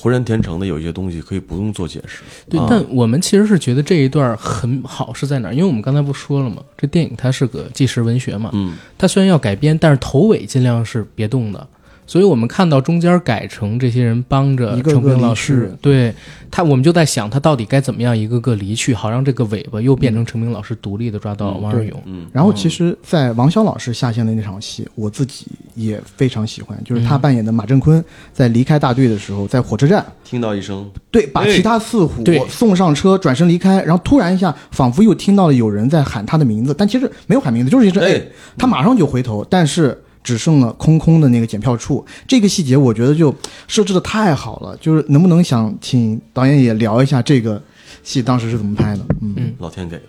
[0.00, 2.22] 浑然天成的有一些东西可以不用做解释。
[2.48, 5.52] 对，啊但我们其实是觉得这一段很好是在哪儿？
[5.54, 6.62] 因为我们刚才不说了吗？
[6.78, 11.68] 这电影它是个纪实文学嘛，嗯，它虽然要改编，但是头尾尽量是别动的。
[12.10, 16.12] 所以我们看到中间改成这些人帮着一个个程兵老离师去，对
[16.50, 22.02] 他，我们就在想他到底该怎么样一个个离去，好让这个尾巴又变成程兵老师独立的抓到王二勇。
[22.06, 25.46] 嗯，然后其实，在王骁老师下线的那场戏，我自己
[25.76, 38.22] 也非常喜欢，就是他扮演的马振坤在离开大队的时候，在火车站，听到一声，对，把其他四虎送上车，转身离开，然后突然一下，仿佛又听到了有人在喊他的名字，但其实没有喊名字，就是一声哎哎，
[38.58, 42.04] 他马上就回头，但是只剩了空空的那个检票处。
[42.26, 43.34] 这个细节我觉得就
[43.66, 47.62] 设置的太好了，就是能不能想请导演也聊一下这个
[48.02, 49.04] 戏当时是怎么拍的？
[49.20, 49.54] 嗯，嗯。
[49.58, 50.04] 老天给的，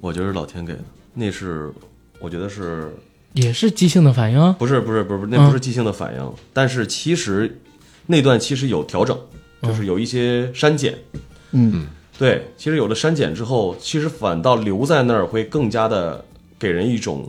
[0.00, 0.84] 我觉得是老天给的，
[1.14, 1.72] 那是
[2.20, 2.92] 我觉得是
[3.34, 7.60] 也是即兴的反应啊，不是不是不是不是那不是即兴的反应，但是其实
[8.06, 9.18] 那段其实有调整，
[9.62, 10.98] 就是有一些删减。
[11.52, 11.86] 嗯。
[12.18, 16.24] 对，其实有了删减之后，其实反倒留在那儿会更加的
[16.56, 17.28] 给人一种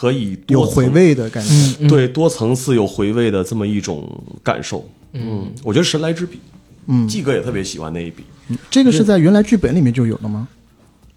[0.00, 1.52] 可以多有回味的感觉。
[1.52, 4.08] 嗯，嗯，对多层次有回味的这么一种
[4.42, 4.88] 感受。
[5.12, 6.38] 嗯，我觉得神来之笔，
[6.86, 8.24] 嗯，季哥也特别喜欢那一笔。
[8.70, 10.48] 这个是在原来剧本里面就有的吗？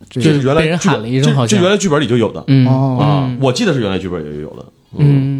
[0.09, 4.65] 这是原来被人喊了一声这好像这原来剧本里就有的嗯哦，啊，我记得是原来剧本里就有的。
[4.97, 5.32] 嗯，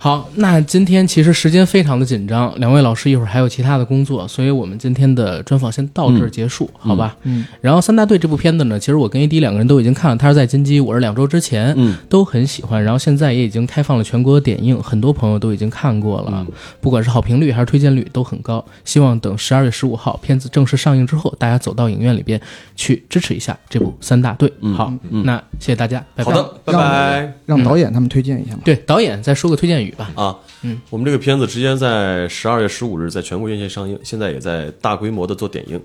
[0.00, 7.16] 好，那今天其实时间非常的紧张，两位老师一会儿还有其他的工作，所以我们今天的专访先到这儿结束，好吧？
[7.24, 16.46] 嗯，然后《三大队》这部片子呢，其实我跟 AD 两个人都已经看了，他是在金鸡，我是两周之前，嗯，都很喜欢，然后现在也已经开放了全国点映，很多朋友都已经看过了，
[16.80, 18.64] 不管是好评率还是推荐率都很高。
[18.84, 22.40] 希望等十二月十五号片子正式上映之后，大家走到影院里边
[22.76, 24.52] 去支持一下这部《三大队》。
[24.74, 26.32] 好，那谢谢大家，拜拜。
[26.32, 27.37] 好的，拜拜。
[27.48, 28.60] 让导演他们推荐一下嘛。
[28.62, 30.12] 对导演再说个推荐语吧。
[30.14, 35.80] 啊，嗯，我们这个片子直接在十二月十五日在全国院线上映，现在也在大规模的做点映，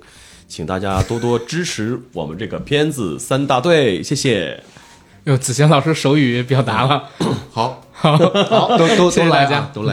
[0.46, 4.62] 请大家多多支持我们这个片子三大队，谢谢。
[5.24, 7.06] 用子贤老师手语表达了。
[7.50, 9.92] 好，好 好，都都都来啊，都来。